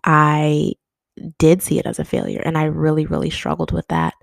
I 0.04 0.74
did 1.40 1.62
see 1.62 1.80
it 1.80 1.86
as 1.86 2.00
a 2.00 2.06
failure, 2.06 2.42
and 2.46 2.58
I 2.58 2.66
really, 2.66 3.06
really 3.06 3.30
struggled 3.30 3.72
with 3.72 3.88
that 3.88 4.14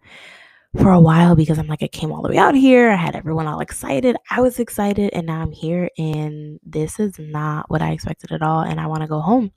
for 0.80 0.90
a 0.90 1.00
while 1.00 1.36
because 1.36 1.58
I'm 1.58 1.66
like, 1.66 1.82
I 1.82 1.88
came 1.88 2.10
all 2.10 2.22
the 2.22 2.30
way 2.30 2.38
out 2.38 2.54
here. 2.54 2.90
I 2.90 2.96
had 2.96 3.14
everyone 3.14 3.46
all 3.46 3.60
excited. 3.60 4.16
I 4.30 4.40
was 4.40 4.58
excited, 4.58 5.10
and 5.12 5.26
now 5.26 5.40
I'm 5.40 5.52
here, 5.52 5.90
and 5.98 6.58
this 6.64 6.98
is 6.98 7.18
not 7.18 7.70
what 7.70 7.82
I 7.82 7.92
expected 7.92 8.32
at 8.32 8.42
all. 8.42 8.60
And 8.60 8.80
I 8.80 8.86
want 8.86 9.02
to 9.02 9.08
go 9.08 9.20
home 9.20 9.52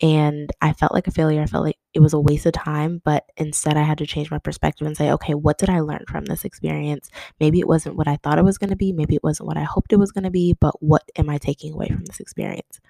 and 0.00 0.50
I 0.60 0.72
felt 0.72 0.92
like 0.92 1.06
a 1.06 1.12
failure. 1.12 1.42
I 1.42 1.46
felt 1.46 1.64
like 1.64 1.78
it 1.92 2.00
was 2.00 2.12
a 2.12 2.20
waste 2.20 2.46
of 2.46 2.52
time, 2.52 3.02
but 3.04 3.24
instead 3.36 3.76
I 3.76 3.82
had 3.82 3.98
to 3.98 4.06
change 4.06 4.30
my 4.30 4.38
perspective 4.38 4.86
and 4.86 4.96
say, 4.96 5.10
okay, 5.12 5.34
what 5.34 5.58
did 5.58 5.70
I 5.70 5.80
learn 5.80 6.04
from 6.08 6.24
this 6.24 6.44
experience? 6.44 7.10
Maybe 7.40 7.58
it 7.58 7.66
wasn't 7.66 7.96
what 7.96 8.06
I 8.08 8.16
thought 8.16 8.38
it 8.38 8.44
was 8.44 8.58
going 8.58 8.70
to 8.70 8.76
be, 8.76 8.92
maybe 8.92 9.16
it 9.16 9.24
wasn't 9.24 9.48
what 9.48 9.56
I 9.56 9.64
hoped 9.64 9.92
it 9.92 9.98
was 9.98 10.12
going 10.12 10.24
to 10.24 10.30
be, 10.30 10.56
but 10.60 10.80
what 10.82 11.02
am 11.16 11.28
I 11.28 11.38
taking 11.38 11.72
away 11.72 11.88
from 11.88 12.04
this 12.04 12.20
experience? 12.20 12.80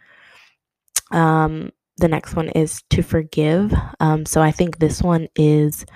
Um, 1.10 1.70
the 1.96 2.08
next 2.08 2.34
one 2.34 2.50
is 2.50 2.82
to 2.90 3.02
forgive. 3.02 3.72
Um, 4.00 4.26
so 4.26 4.42
I 4.42 4.50
think 4.50 4.78
this 4.78 5.02
one 5.02 5.28
is 5.34 5.86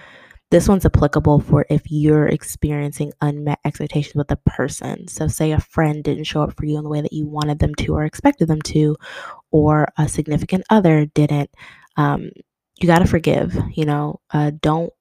this 0.52 0.68
one's 0.68 0.84
applicable 0.84 1.40
for 1.40 1.64
if 1.70 1.90
you're 1.90 2.26
experiencing 2.26 3.10
unmet 3.22 3.58
expectations 3.64 4.14
with 4.14 4.30
a 4.30 4.36
person. 4.36 5.08
So, 5.08 5.26
say 5.26 5.52
a 5.52 5.58
friend 5.58 6.04
didn't 6.04 6.24
show 6.24 6.42
up 6.42 6.54
for 6.54 6.66
you 6.66 6.76
in 6.76 6.84
the 6.84 6.90
way 6.90 7.00
that 7.00 7.14
you 7.14 7.26
wanted 7.26 7.58
them 7.58 7.74
to 7.76 7.94
or 7.94 8.04
expected 8.04 8.48
them 8.48 8.60
to, 8.60 8.94
or 9.52 9.88
a 9.98 10.08
significant 10.08 10.64
other 10.70 11.06
didn't. 11.06 11.50
Um, 11.96 12.30
you 12.80 12.86
got 12.86 13.00
to 13.00 13.06
forgive, 13.06 13.56
you 13.74 13.84
know, 13.84 14.20
uh, 14.32 14.52
don't 14.60 14.92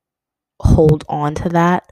hold 0.60 1.04
on 1.10 1.36
to 1.36 1.50
that. 1.50 1.92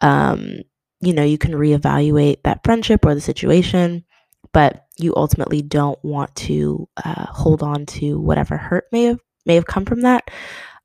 Um, 0.00 0.60
you 1.00 1.12
know, 1.12 1.24
you 1.24 1.38
can 1.38 1.52
reevaluate 1.52 2.42
that 2.44 2.62
friendship 2.64 3.04
or 3.04 3.14
the 3.14 3.20
situation, 3.20 4.04
but 4.52 4.86
you 4.98 5.14
ultimately 5.16 5.62
don't 5.62 6.02
want 6.04 6.34
to 6.36 6.88
uh, 7.04 7.26
hold 7.26 7.62
on 7.62 7.86
to 7.86 8.18
whatever 8.20 8.56
hurt 8.56 8.84
may 8.92 9.04
have 9.04 9.18
may 9.46 9.54
have 9.54 9.66
come 9.66 9.84
from 9.84 10.02
that. 10.02 10.30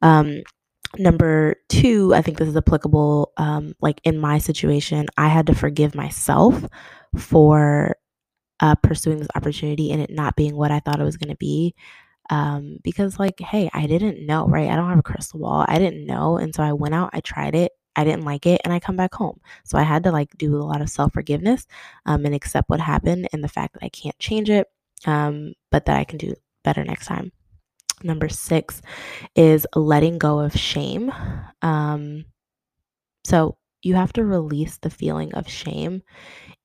Um, 0.01 0.41
Number 0.97 1.55
two, 1.67 2.13
I 2.13 2.21
think 2.21 2.37
this 2.37 2.47
is 2.47 2.55
applicable. 2.55 3.33
Um, 3.37 3.73
like 3.81 3.99
in 4.03 4.17
my 4.17 4.37
situation, 4.37 5.07
I 5.17 5.27
had 5.27 5.47
to 5.47 5.55
forgive 5.55 5.95
myself 5.95 6.63
for 7.17 7.97
uh, 8.59 8.75
pursuing 8.75 9.17
this 9.17 9.27
opportunity 9.35 9.91
and 9.91 10.01
it 10.01 10.09
not 10.09 10.35
being 10.35 10.55
what 10.55 10.71
I 10.71 10.79
thought 10.79 10.99
it 10.99 11.05
was 11.05 11.17
going 11.17 11.29
to 11.29 11.37
be. 11.37 11.75
Um, 12.29 12.79
because, 12.83 13.19
like, 13.19 13.39
hey, 13.39 13.69
I 13.73 13.85
didn't 13.85 14.25
know, 14.25 14.47
right? 14.47 14.69
I 14.69 14.75
don't 14.75 14.89
have 14.89 14.99
a 14.99 15.03
crystal 15.03 15.39
ball. 15.39 15.65
I 15.67 15.77
didn't 15.77 16.07
know. 16.07 16.37
And 16.37 16.55
so 16.55 16.63
I 16.63 16.73
went 16.73 16.95
out, 16.95 17.11
I 17.13 17.19
tried 17.19 17.53
it, 17.53 17.71
I 17.95 18.03
didn't 18.03 18.25
like 18.25 18.47
it, 18.47 18.61
and 18.63 18.73
I 18.73 18.79
come 18.79 18.95
back 18.95 19.13
home. 19.13 19.39
So 19.63 19.77
I 19.77 19.83
had 19.83 20.03
to 20.03 20.11
like 20.11 20.35
do 20.37 20.55
a 20.55 20.63
lot 20.63 20.81
of 20.81 20.89
self 20.89 21.13
forgiveness 21.13 21.67
um, 22.05 22.25
and 22.25 22.33
accept 22.33 22.69
what 22.69 22.79
happened 22.79 23.27
and 23.31 23.43
the 23.43 23.47
fact 23.47 23.73
that 23.73 23.83
I 23.83 23.89
can't 23.89 24.17
change 24.17 24.49
it, 24.49 24.67
um, 25.05 25.53
but 25.71 25.85
that 25.85 25.97
I 25.97 26.03
can 26.03 26.17
do 26.17 26.33
better 26.63 26.83
next 26.83 27.05
time. 27.05 27.31
Number 28.03 28.27
six 28.27 28.81
is 29.35 29.65
letting 29.75 30.17
go 30.17 30.39
of 30.39 30.55
shame. 30.55 31.11
Um, 31.61 32.25
so 33.23 33.57
you 33.81 33.95
have 33.95 34.13
to 34.13 34.25
release 34.25 34.77
the 34.77 34.89
feeling 34.89 35.33
of 35.35 35.47
shame. 35.47 36.01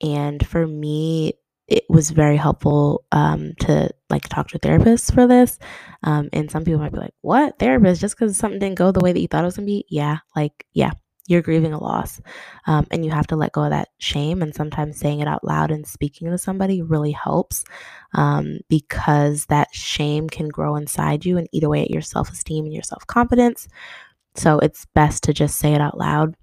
And 0.01 0.45
for 0.47 0.67
me, 0.67 1.35
it 1.71 1.85
was 1.89 2.11
very 2.11 2.37
helpful 2.37 3.05
um, 3.13 3.55
to 3.61 3.89
like 4.11 4.29
talk 4.29 4.49
to 4.49 4.59
therapists 4.59 5.15
for 5.15 5.27
this. 5.27 5.59
Um, 6.03 6.29
and 6.33 6.51
some 6.51 6.65
people 6.65 6.81
might 6.81 6.93
be 6.93 6.99
like, 6.99 7.15
"What 7.23 7.59
therapist? 7.59 8.01
Just 8.01 8.19
because 8.19 8.37
something 8.37 8.59
didn't 8.59 8.79
go 8.79 8.93
the 8.93 9.01
way 9.01 9.13
that 9.13 9.21
you 9.21 9.29
thought 9.29 9.45
it 9.45 9.47
was 9.47 9.57
gonna 9.57 9.67
be?" 9.67 9.87
Yeah, 9.89 10.19
like 10.35 10.67
yeah, 10.75 10.91
you're 11.31 11.43
grieving 11.43 11.73
a 11.73 11.79
loss 11.79 12.21
um, 12.67 12.87
and 12.91 13.05
you 13.05 13.11
have 13.13 13.27
to 13.29 13.37
let 13.37 13.53
go 13.53 13.63
of 13.63 13.71
that 13.71 13.89
shame 13.99 14.43
and 14.43 14.53
sometimes 14.53 14.99
saying 14.99 15.21
it 15.21 15.29
out 15.29 15.45
loud 15.45 15.71
and 15.71 15.87
speaking 15.87 16.29
to 16.29 16.37
somebody 16.37 16.83
really 16.83 17.13
helps 17.13 17.65
um, 18.15 18.59
because 18.69 19.47
that 19.47 19.69
shame 19.73 20.29
can 20.29 20.49
grow 20.49 20.75
inside 20.75 21.25
you 21.25 21.39
and 21.39 21.49
eat 21.53 21.63
away 21.63 21.83
at 21.83 21.91
your 21.91 22.03
self-esteem 22.03 22.65
and 22.65 22.75
your 22.75 22.83
self-confidence 22.83 23.69
so 24.35 24.59
it's 24.59 24.87
best 24.95 25.23
to 25.23 25.33
just 25.33 25.57
say 25.57 25.73
it 25.73 25.81
out 25.81 25.97
loud 25.97 26.35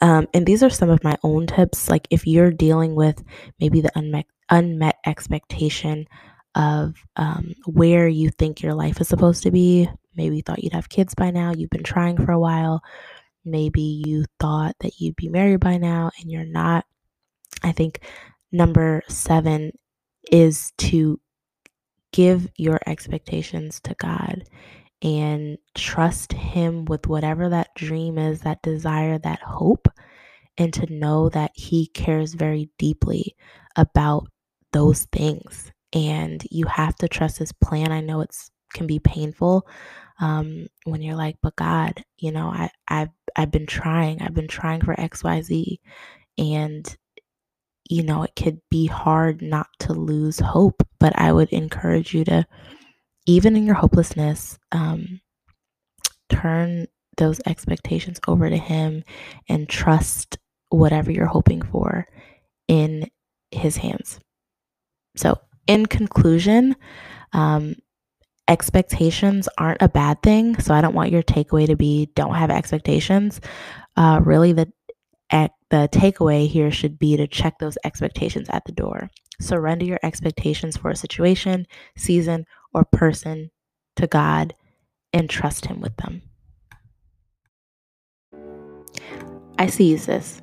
um, 0.00 0.26
and 0.32 0.46
these 0.46 0.62
are 0.62 0.70
some 0.70 0.88
of 0.88 1.04
my 1.04 1.16
own 1.22 1.46
tips 1.46 1.90
like 1.90 2.08
if 2.10 2.26
you're 2.26 2.50
dealing 2.50 2.94
with 2.94 3.22
maybe 3.60 3.82
the 3.82 3.92
unmet 3.94 4.24
unmet 4.50 4.96
expectation 5.06 6.06
of 6.54 6.94
um, 7.16 7.54
where 7.66 8.08
you 8.08 8.30
think 8.30 8.62
your 8.62 8.74
life 8.74 9.00
is 9.00 9.08
supposed 9.08 9.42
to 9.44 9.50
be 9.50 9.88
Maybe 10.18 10.36
you 10.36 10.42
thought 10.42 10.64
you'd 10.64 10.72
have 10.72 10.88
kids 10.88 11.14
by 11.14 11.30
now. 11.30 11.52
You've 11.56 11.70
been 11.70 11.84
trying 11.84 12.16
for 12.16 12.32
a 12.32 12.40
while. 12.40 12.82
Maybe 13.44 14.02
you 14.04 14.24
thought 14.40 14.74
that 14.80 15.00
you'd 15.00 15.14
be 15.14 15.28
married 15.28 15.60
by 15.60 15.78
now 15.78 16.10
and 16.20 16.30
you're 16.30 16.44
not. 16.44 16.84
I 17.62 17.70
think 17.70 18.00
number 18.50 19.02
seven 19.08 19.72
is 20.30 20.72
to 20.78 21.20
give 22.12 22.48
your 22.56 22.80
expectations 22.86 23.80
to 23.84 23.94
God 23.94 24.42
and 25.02 25.56
trust 25.76 26.32
Him 26.32 26.84
with 26.86 27.06
whatever 27.06 27.48
that 27.48 27.68
dream 27.76 28.18
is, 28.18 28.40
that 28.40 28.60
desire, 28.62 29.18
that 29.20 29.40
hope, 29.40 29.86
and 30.58 30.74
to 30.74 30.92
know 30.92 31.28
that 31.28 31.52
He 31.54 31.86
cares 31.86 32.34
very 32.34 32.70
deeply 32.76 33.36
about 33.76 34.26
those 34.72 35.04
things. 35.12 35.72
And 35.92 36.42
you 36.50 36.66
have 36.66 36.96
to 36.96 37.08
trust 37.08 37.38
His 37.38 37.52
plan. 37.52 37.92
I 37.92 38.00
know 38.00 38.20
it's 38.20 38.50
can 38.74 38.86
be 38.86 38.98
painful 38.98 39.66
um, 40.20 40.66
when 40.84 41.02
you're 41.02 41.16
like, 41.16 41.36
but 41.42 41.56
God, 41.56 42.02
you 42.18 42.32
know, 42.32 42.48
I, 42.48 42.70
I've 42.88 43.10
I've 43.36 43.50
been 43.50 43.66
trying. 43.66 44.20
I've 44.20 44.34
been 44.34 44.48
trying 44.48 44.80
for 44.80 44.98
X, 44.98 45.22
Y, 45.24 45.40
Z, 45.42 45.80
and 46.36 46.96
you 47.88 48.02
know, 48.02 48.22
it 48.22 48.36
could 48.36 48.60
be 48.70 48.86
hard 48.86 49.40
not 49.40 49.68
to 49.80 49.92
lose 49.94 50.38
hope. 50.38 50.86
But 51.00 51.18
I 51.18 51.32
would 51.32 51.48
encourage 51.50 52.12
you 52.12 52.24
to 52.24 52.46
even 53.26 53.56
in 53.56 53.66
your 53.66 53.74
hopelessness, 53.74 54.58
um, 54.72 55.20
turn 56.28 56.86
those 57.16 57.40
expectations 57.46 58.20
over 58.26 58.48
to 58.48 58.56
Him 58.56 59.04
and 59.48 59.68
trust 59.68 60.38
whatever 60.70 61.10
you're 61.10 61.26
hoping 61.26 61.62
for 61.62 62.06
in 62.68 63.08
His 63.50 63.76
hands. 63.76 64.18
So, 65.18 65.38
in 65.66 65.86
conclusion, 65.86 66.76
um, 67.32 67.74
expectations 68.46 69.48
aren't 69.58 69.82
a 69.82 69.88
bad 69.88 70.22
thing. 70.22 70.58
So, 70.60 70.74
I 70.74 70.80
don't 70.80 70.94
want 70.94 71.12
your 71.12 71.22
takeaway 71.22 71.66
to 71.66 71.76
be 71.76 72.10
don't 72.14 72.34
have 72.34 72.50
expectations. 72.50 73.40
Uh, 73.96 74.20
really, 74.22 74.52
the 74.52 74.72
the 75.70 75.88
takeaway 75.92 76.48
here 76.48 76.70
should 76.70 76.98
be 76.98 77.16
to 77.16 77.26
check 77.26 77.58
those 77.58 77.76
expectations 77.84 78.48
at 78.50 78.64
the 78.64 78.72
door. 78.72 79.10
Surrender 79.40 79.84
your 79.84 80.00
expectations 80.02 80.76
for 80.76 80.90
a 80.90 80.96
situation, 80.96 81.66
season, 81.96 82.46
or 82.72 82.84
person 82.84 83.50
to 83.96 84.06
God 84.06 84.54
and 85.12 85.28
trust 85.28 85.66
Him 85.66 85.80
with 85.80 85.96
them. 85.96 86.22
I 89.58 89.66
see 89.66 89.90
you, 89.90 89.98
sis. 89.98 90.40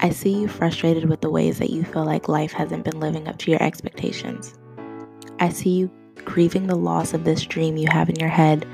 I 0.00 0.10
see 0.10 0.30
you 0.30 0.48
frustrated 0.48 1.08
with 1.08 1.20
the 1.20 1.30
ways 1.30 1.58
that 1.58 1.70
you 1.70 1.84
feel 1.84 2.04
like 2.04 2.28
life 2.28 2.52
hasn't 2.52 2.84
been 2.84 3.00
living 3.00 3.26
up 3.26 3.38
to 3.38 3.50
your 3.50 3.62
expectations. 3.62 4.54
I 5.40 5.48
see 5.48 5.70
you 5.70 5.90
grieving 6.24 6.66
the 6.66 6.76
loss 6.76 7.14
of 7.14 7.24
this 7.24 7.44
dream 7.44 7.76
you 7.76 7.88
have 7.90 8.08
in 8.08 8.16
your 8.16 8.28
head 8.28 8.66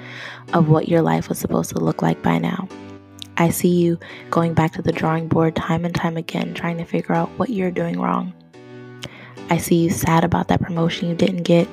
of 0.53 0.69
what 0.69 0.89
your 0.89 1.01
life 1.01 1.29
was 1.29 1.39
supposed 1.39 1.71
to 1.71 1.79
look 1.79 2.03
like 2.03 2.23
by 2.23 2.39
now. 2.39 2.69
I 3.37 3.51
see 3.51 3.69
you 3.69 3.99
going 4.31 4.55
back 4.55 4.73
to 4.73 4.83
the 4.83 4.93
drawing 4.93 5.29
board 5.29 5.57
time 5.57 5.85
and 5.85 5.95
time 5.95 6.17
again, 6.17 6.53
trying 6.53 6.77
to 6.79 6.85
figure 6.85 7.15
out 7.15 7.31
what 7.39 7.51
you're 7.51 7.71
doing 7.71 8.01
wrong. 8.01 8.33
I 9.51 9.57
see 9.57 9.77
you 9.77 9.91
sad 9.91 10.25
about 10.25 10.49
that 10.49 10.61
promotion 10.61 11.09
you 11.09 11.15
didn't 11.15 11.43
get 11.43 11.69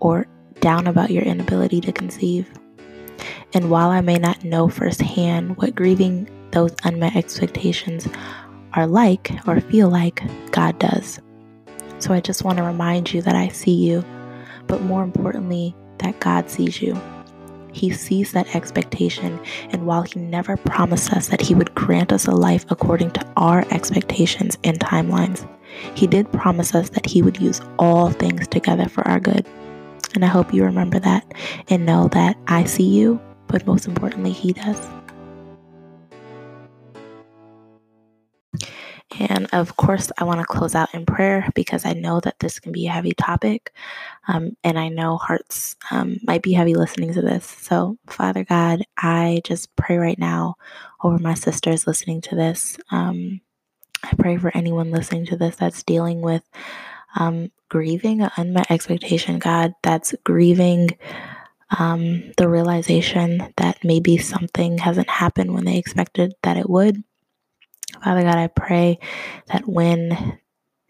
or 0.00 0.26
down 0.60 0.86
about 0.86 1.10
your 1.10 1.22
inability 1.22 1.80
to 1.82 1.92
conceive. 1.92 2.50
And 3.52 3.70
while 3.70 3.90
I 3.90 4.00
may 4.00 4.16
not 4.16 4.44
know 4.44 4.68
firsthand 4.68 5.56
what 5.56 5.74
grieving 5.74 6.28
those 6.50 6.74
unmet 6.84 7.16
expectations 7.16 8.08
are 8.74 8.86
like 8.86 9.32
or 9.46 9.60
feel 9.60 9.88
like, 9.88 10.22
God 10.50 10.78
does. 10.78 11.20
So 11.98 12.12
I 12.12 12.20
just 12.20 12.44
want 12.44 12.58
to 12.58 12.64
remind 12.64 13.12
you 13.12 13.22
that 13.22 13.36
I 13.36 13.48
see 13.48 13.74
you, 13.74 14.04
but 14.66 14.82
more 14.82 15.04
importantly, 15.04 15.74
that 15.98 16.20
God 16.20 16.50
sees 16.50 16.82
you. 16.82 17.00
He 17.72 17.90
sees 17.90 18.32
that 18.32 18.54
expectation, 18.54 19.40
and 19.70 19.86
while 19.86 20.02
He 20.02 20.20
never 20.20 20.56
promised 20.56 21.12
us 21.12 21.28
that 21.28 21.40
He 21.40 21.54
would 21.54 21.74
grant 21.74 22.12
us 22.12 22.26
a 22.26 22.32
life 22.32 22.66
according 22.68 23.12
to 23.12 23.26
our 23.36 23.64
expectations 23.70 24.58
and 24.62 24.78
timelines, 24.78 25.48
He 25.94 26.06
did 26.06 26.30
promise 26.32 26.74
us 26.74 26.90
that 26.90 27.06
He 27.06 27.22
would 27.22 27.40
use 27.40 27.62
all 27.78 28.10
things 28.10 28.46
together 28.48 28.88
for 28.88 29.06
our 29.08 29.20
good. 29.20 29.46
And 30.14 30.24
I 30.24 30.28
hope 30.28 30.52
you 30.52 30.64
remember 30.64 30.98
that 30.98 31.32
and 31.68 31.86
know 31.86 32.08
that 32.08 32.36
I 32.46 32.64
see 32.64 32.86
you, 32.86 33.20
but 33.46 33.66
most 33.66 33.86
importantly, 33.86 34.32
He 34.32 34.52
does. 34.52 34.78
And 39.28 39.48
of 39.52 39.76
course, 39.76 40.10
I 40.18 40.24
want 40.24 40.40
to 40.40 40.46
close 40.46 40.74
out 40.74 40.94
in 40.94 41.06
prayer 41.06 41.48
because 41.54 41.86
I 41.86 41.92
know 41.92 42.20
that 42.20 42.38
this 42.40 42.58
can 42.58 42.72
be 42.72 42.86
a 42.86 42.92
heavy 42.92 43.12
topic. 43.12 43.72
Um, 44.26 44.56
and 44.64 44.78
I 44.78 44.88
know 44.88 45.16
hearts 45.16 45.76
um, 45.90 46.18
might 46.22 46.42
be 46.42 46.52
heavy 46.52 46.74
listening 46.74 47.14
to 47.14 47.22
this. 47.22 47.44
So, 47.44 47.98
Father 48.08 48.44
God, 48.44 48.84
I 48.96 49.40
just 49.44 49.74
pray 49.76 49.96
right 49.96 50.18
now 50.18 50.56
over 51.02 51.18
my 51.18 51.34
sisters 51.34 51.86
listening 51.86 52.20
to 52.22 52.36
this. 52.36 52.78
Um, 52.90 53.40
I 54.02 54.14
pray 54.16 54.36
for 54.36 54.50
anyone 54.56 54.90
listening 54.90 55.26
to 55.26 55.36
this 55.36 55.56
that's 55.56 55.82
dealing 55.84 56.20
with 56.20 56.42
um, 57.16 57.52
grieving 57.68 58.22
an 58.22 58.30
unmet 58.36 58.70
expectation, 58.70 59.38
God, 59.38 59.74
that's 59.82 60.14
grieving 60.24 60.90
um, 61.78 62.32
the 62.36 62.48
realization 62.48 63.52
that 63.56 63.78
maybe 63.84 64.18
something 64.18 64.78
hasn't 64.78 65.08
happened 65.08 65.54
when 65.54 65.64
they 65.64 65.78
expected 65.78 66.34
that 66.42 66.56
it 66.56 66.68
would. 66.68 67.02
Father 68.02 68.22
God, 68.22 68.36
I 68.36 68.48
pray 68.48 68.98
that 69.48 69.66
when 69.68 70.38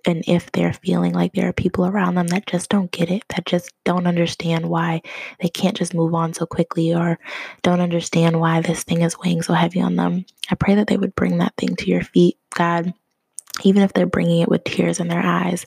and 0.04 0.24
if 0.26 0.50
they're 0.52 0.72
feeling 0.72 1.12
like 1.12 1.32
there 1.32 1.48
are 1.48 1.52
people 1.52 1.86
around 1.86 2.16
them 2.16 2.26
that 2.28 2.46
just 2.46 2.68
don't 2.68 2.90
get 2.90 3.10
it, 3.10 3.22
that 3.28 3.46
just 3.46 3.70
don't 3.84 4.06
understand 4.06 4.68
why 4.68 5.02
they 5.40 5.48
can't 5.48 5.76
just 5.76 5.94
move 5.94 6.14
on 6.14 6.34
so 6.34 6.46
quickly 6.46 6.94
or 6.94 7.18
don't 7.62 7.80
understand 7.80 8.40
why 8.40 8.60
this 8.60 8.82
thing 8.82 9.02
is 9.02 9.18
weighing 9.18 9.42
so 9.42 9.54
heavy 9.54 9.80
on 9.80 9.96
them, 9.96 10.24
I 10.50 10.56
pray 10.56 10.74
that 10.74 10.88
they 10.88 10.96
would 10.96 11.14
bring 11.14 11.38
that 11.38 11.56
thing 11.56 11.76
to 11.76 11.86
your 11.86 12.02
feet, 12.02 12.36
God. 12.54 12.92
Even 13.64 13.82
if 13.82 13.92
they're 13.92 14.06
bringing 14.06 14.40
it 14.40 14.48
with 14.48 14.64
tears 14.64 14.98
in 14.98 15.08
their 15.08 15.22
eyes, 15.24 15.66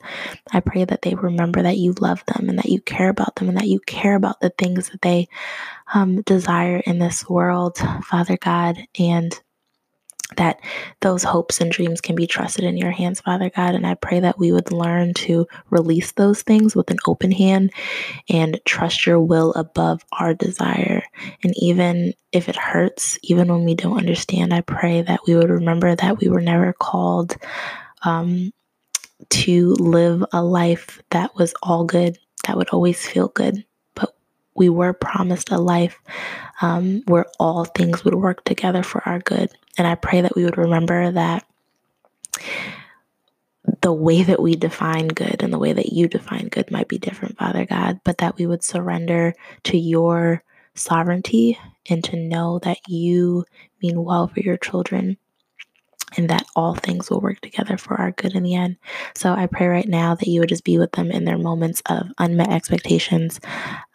I 0.52 0.60
pray 0.60 0.86
that 0.86 1.04
they 1.04 1.14
remember 1.14 1.62
that 1.62 1.78
you 1.78 1.94
love 1.94 2.24
them 2.26 2.50
and 2.50 2.58
that 2.58 2.66
you 2.66 2.82
care 2.82 3.10
about 3.10 3.36
them 3.36 3.48
and 3.48 3.58
that 3.58 3.68
you 3.68 3.80
care 3.80 4.16
about 4.16 4.42
the 4.42 4.50
things 4.50 4.90
that 4.90 5.02
they 5.02 5.28
um, 5.94 6.22
desire 6.24 6.82
in 6.86 7.00
this 7.00 7.30
world, 7.30 7.78
Father 8.04 8.38
God, 8.38 8.78
and 9.00 9.40
that 10.38 10.60
those 11.02 11.24
hopes 11.24 11.62
and 11.62 11.72
dreams 11.72 12.02
can 12.02 12.16
be 12.16 12.28
trusted 12.28 12.66
in 12.66 12.78
your 12.78 12.92
hands, 12.92 13.22
Father 13.22 13.50
God. 13.50 13.76
And 13.76 13.86
I 13.86 13.94
pray 13.94 14.20
that 14.20 14.40
we 14.40 14.52
would 14.52 14.72
learn 14.72 15.14
to 15.16 15.48
release 15.70 16.12
those 16.14 16.42
things 16.42 16.76
with 16.76 16.90
an 16.90 16.98
open 17.08 17.32
hand 17.32 17.72
and 18.30 18.60
trust 18.66 19.06
your 19.06 19.20
will 19.20 19.54
above 19.54 20.04
our 20.20 20.34
desire. 20.34 21.04
And 21.44 21.54
even 21.58 22.14
if 22.32 22.50
it 22.50 22.56
hurts, 22.56 23.20
even 23.24 23.48
when 23.48 23.66
we 23.66 23.76
don't 23.76 23.98
understand, 23.98 24.54
I 24.54 24.62
pray 24.62 25.04
that 25.04 25.22
we 25.28 25.36
would 25.36 25.50
remember 25.50 25.96
that 25.96 26.20
we 26.20 26.28
were 26.28 26.42
never 26.42 26.74
called 26.74 27.38
um, 28.04 28.52
to 29.30 29.74
live 29.74 30.24
a 30.34 30.44
life 30.44 31.02
that 31.12 31.36
was 31.36 31.54
all 31.62 31.86
good, 31.86 32.18
that 32.46 32.58
would 32.58 32.70
always 32.70 33.06
feel 33.06 33.28
good. 33.30 33.64
But 33.96 34.16
we 34.56 34.70
were 34.70 34.94
promised 34.94 35.52
a 35.52 35.58
life 35.58 36.00
um, 36.62 37.04
where 37.08 37.26
all 37.40 37.66
things 37.66 38.04
would 38.04 38.16
work 38.16 38.44
together 38.44 38.84
for 38.84 39.08
our 39.08 39.20
good. 39.20 39.52
And 39.78 39.88
I 39.88 39.96
pray 39.96 40.22
that 40.22 40.36
we 40.36 40.44
would 40.44 40.58
remember 40.58 41.12
that 41.12 41.46
the 43.82 43.94
way 43.94 44.24
that 44.24 44.42
we 44.42 44.56
define 44.56 45.08
good 45.08 45.42
and 45.42 45.52
the 45.52 45.60
way 45.60 45.74
that 45.74 45.92
you 45.92 46.08
define 46.08 46.48
good 46.48 46.72
might 46.72 46.88
be 46.88 46.98
different, 46.98 47.38
Father 47.38 47.66
God, 47.66 48.00
but 48.04 48.20
that 48.20 48.38
we 48.38 48.46
would 48.46 48.64
surrender 48.64 49.34
to 49.64 49.78
your 49.78 50.44
sovereignty 50.76 51.58
and 51.90 52.04
to 52.04 52.16
know 52.16 52.60
that 52.60 52.78
you 52.88 53.46
mean 53.82 54.04
well 54.04 54.28
for 54.28 54.40
your 54.40 54.58
children 54.58 55.18
and 56.18 56.30
that 56.30 56.46
all 56.56 56.76
things 56.76 57.10
will 57.10 57.22
work 57.22 57.40
together 57.42 57.78
for 57.78 57.96
our 57.96 58.12
good 58.12 58.36
in 58.36 58.44
the 58.44 58.56
end. 58.56 58.78
So 59.16 59.34
I 59.34 59.48
pray 59.48 59.68
right 59.68 59.88
now 59.88 60.16
that 60.16 60.28
you 60.28 60.40
would 60.40 60.50
just 60.50 60.64
be 60.64 60.78
with 60.78 60.92
them 60.94 61.12
in 61.12 61.26
their 61.26 61.38
moments 61.38 61.82
of 61.88 62.08
unmet 62.18 62.52
expectations, 62.52 63.40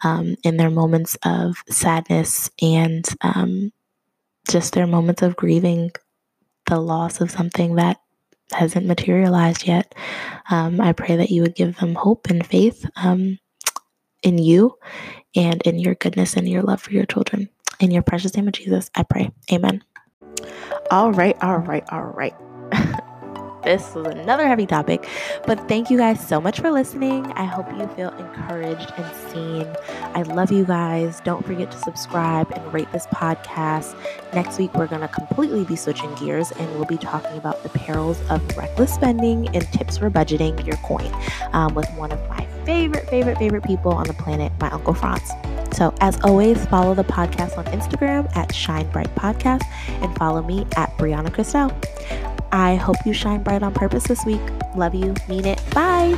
um, 0.03 0.35
in 0.43 0.57
their 0.57 0.69
moments 0.69 1.17
of 1.23 1.55
sadness, 1.69 2.49
and 2.61 3.05
um, 3.21 3.71
just 4.49 4.73
their 4.73 4.87
moments 4.87 5.21
of 5.21 5.35
grieving 5.35 5.91
the 6.67 6.79
loss 6.79 7.21
of 7.21 7.31
something 7.31 7.75
that 7.75 7.97
hasn't 8.53 8.85
materialized 8.85 9.67
yet. 9.67 9.95
Um, 10.49 10.81
I 10.81 10.93
pray 10.93 11.15
that 11.15 11.29
you 11.31 11.41
would 11.41 11.55
give 11.55 11.77
them 11.77 11.95
hope 11.95 12.29
and 12.29 12.45
faith 12.45 12.85
um, 12.95 13.39
in 14.23 14.37
you 14.37 14.77
and 15.35 15.61
in 15.63 15.79
your 15.79 15.95
goodness 15.95 16.35
and 16.35 16.47
your 16.47 16.61
love 16.61 16.81
for 16.81 16.91
your 16.91 17.05
children. 17.05 17.49
In 17.79 17.91
your 17.91 18.03
precious 18.03 18.35
name 18.35 18.47
of 18.47 18.53
Jesus, 18.53 18.91
I 18.93 19.03
pray. 19.03 19.31
Amen. 19.51 19.83
All 20.89 21.11
right, 21.11 21.37
all 21.41 21.57
right, 21.57 21.83
all 21.91 22.03
right. 22.03 22.33
this 23.63 23.93
was 23.93 24.07
another 24.07 24.47
heavy 24.47 24.65
topic, 24.65 25.07
but 25.45 25.67
thank 25.67 25.89
you 25.89 25.97
guys 25.97 26.25
so 26.25 26.41
much 26.41 26.59
for 26.59 26.71
listening. 26.71 27.31
I 27.33 27.45
hope 27.45 27.71
you 27.71 27.87
feel 27.95 28.09
encouraged 28.09 28.91
and 28.97 29.31
seen. 29.31 29.67
I 30.15 30.23
love 30.23 30.51
you 30.51 30.65
guys. 30.65 31.21
Don't 31.23 31.45
forget 31.45 31.71
to 31.71 31.77
subscribe 31.77 32.51
and 32.51 32.73
rate 32.73 32.91
this 32.91 33.07
podcast. 33.07 33.95
Next 34.33 34.57
week, 34.59 34.73
we're 34.73 34.87
going 34.87 35.01
to 35.01 35.07
completely 35.07 35.63
be 35.63 35.75
switching 35.75 36.13
gears 36.15 36.51
and 36.51 36.69
we'll 36.75 36.85
be 36.85 36.97
talking 36.97 37.37
about 37.37 37.61
the 37.63 37.69
perils 37.69 38.19
of 38.29 38.57
reckless 38.57 38.93
spending 38.93 39.47
and 39.55 39.65
tips 39.71 39.97
for 39.97 40.09
budgeting 40.09 40.65
your 40.65 40.77
coin 40.77 41.11
um, 41.53 41.73
with 41.75 41.89
one 41.91 42.11
of 42.11 42.29
my 42.29 42.45
favorite, 42.65 43.09
favorite, 43.09 43.37
favorite 43.37 43.63
people 43.63 43.91
on 43.91 44.07
the 44.07 44.13
planet, 44.13 44.51
my 44.59 44.69
Uncle 44.71 44.93
Franz. 44.93 45.29
So, 45.73 45.93
as 46.01 46.19
always, 46.21 46.65
follow 46.65 46.93
the 46.93 47.03
podcast 47.03 47.57
on 47.57 47.65
Instagram 47.65 48.35
at 48.35 48.53
Shine 48.53 48.89
Bright 48.91 49.13
Podcast 49.15 49.63
and 49.87 50.15
follow 50.17 50.41
me 50.41 50.65
at 50.75 50.89
Brianna 50.97 51.29
Christelle. 51.29 51.71
I 52.51 52.75
hope 52.75 52.97
you 53.05 53.13
shine 53.13 53.43
bright 53.43 53.63
on 53.63 53.73
purpose 53.73 54.03
this 54.03 54.25
week. 54.25 54.41
Love 54.75 54.93
you. 54.93 55.15
Mean 55.29 55.45
it. 55.45 55.61
Bye. 55.71 56.17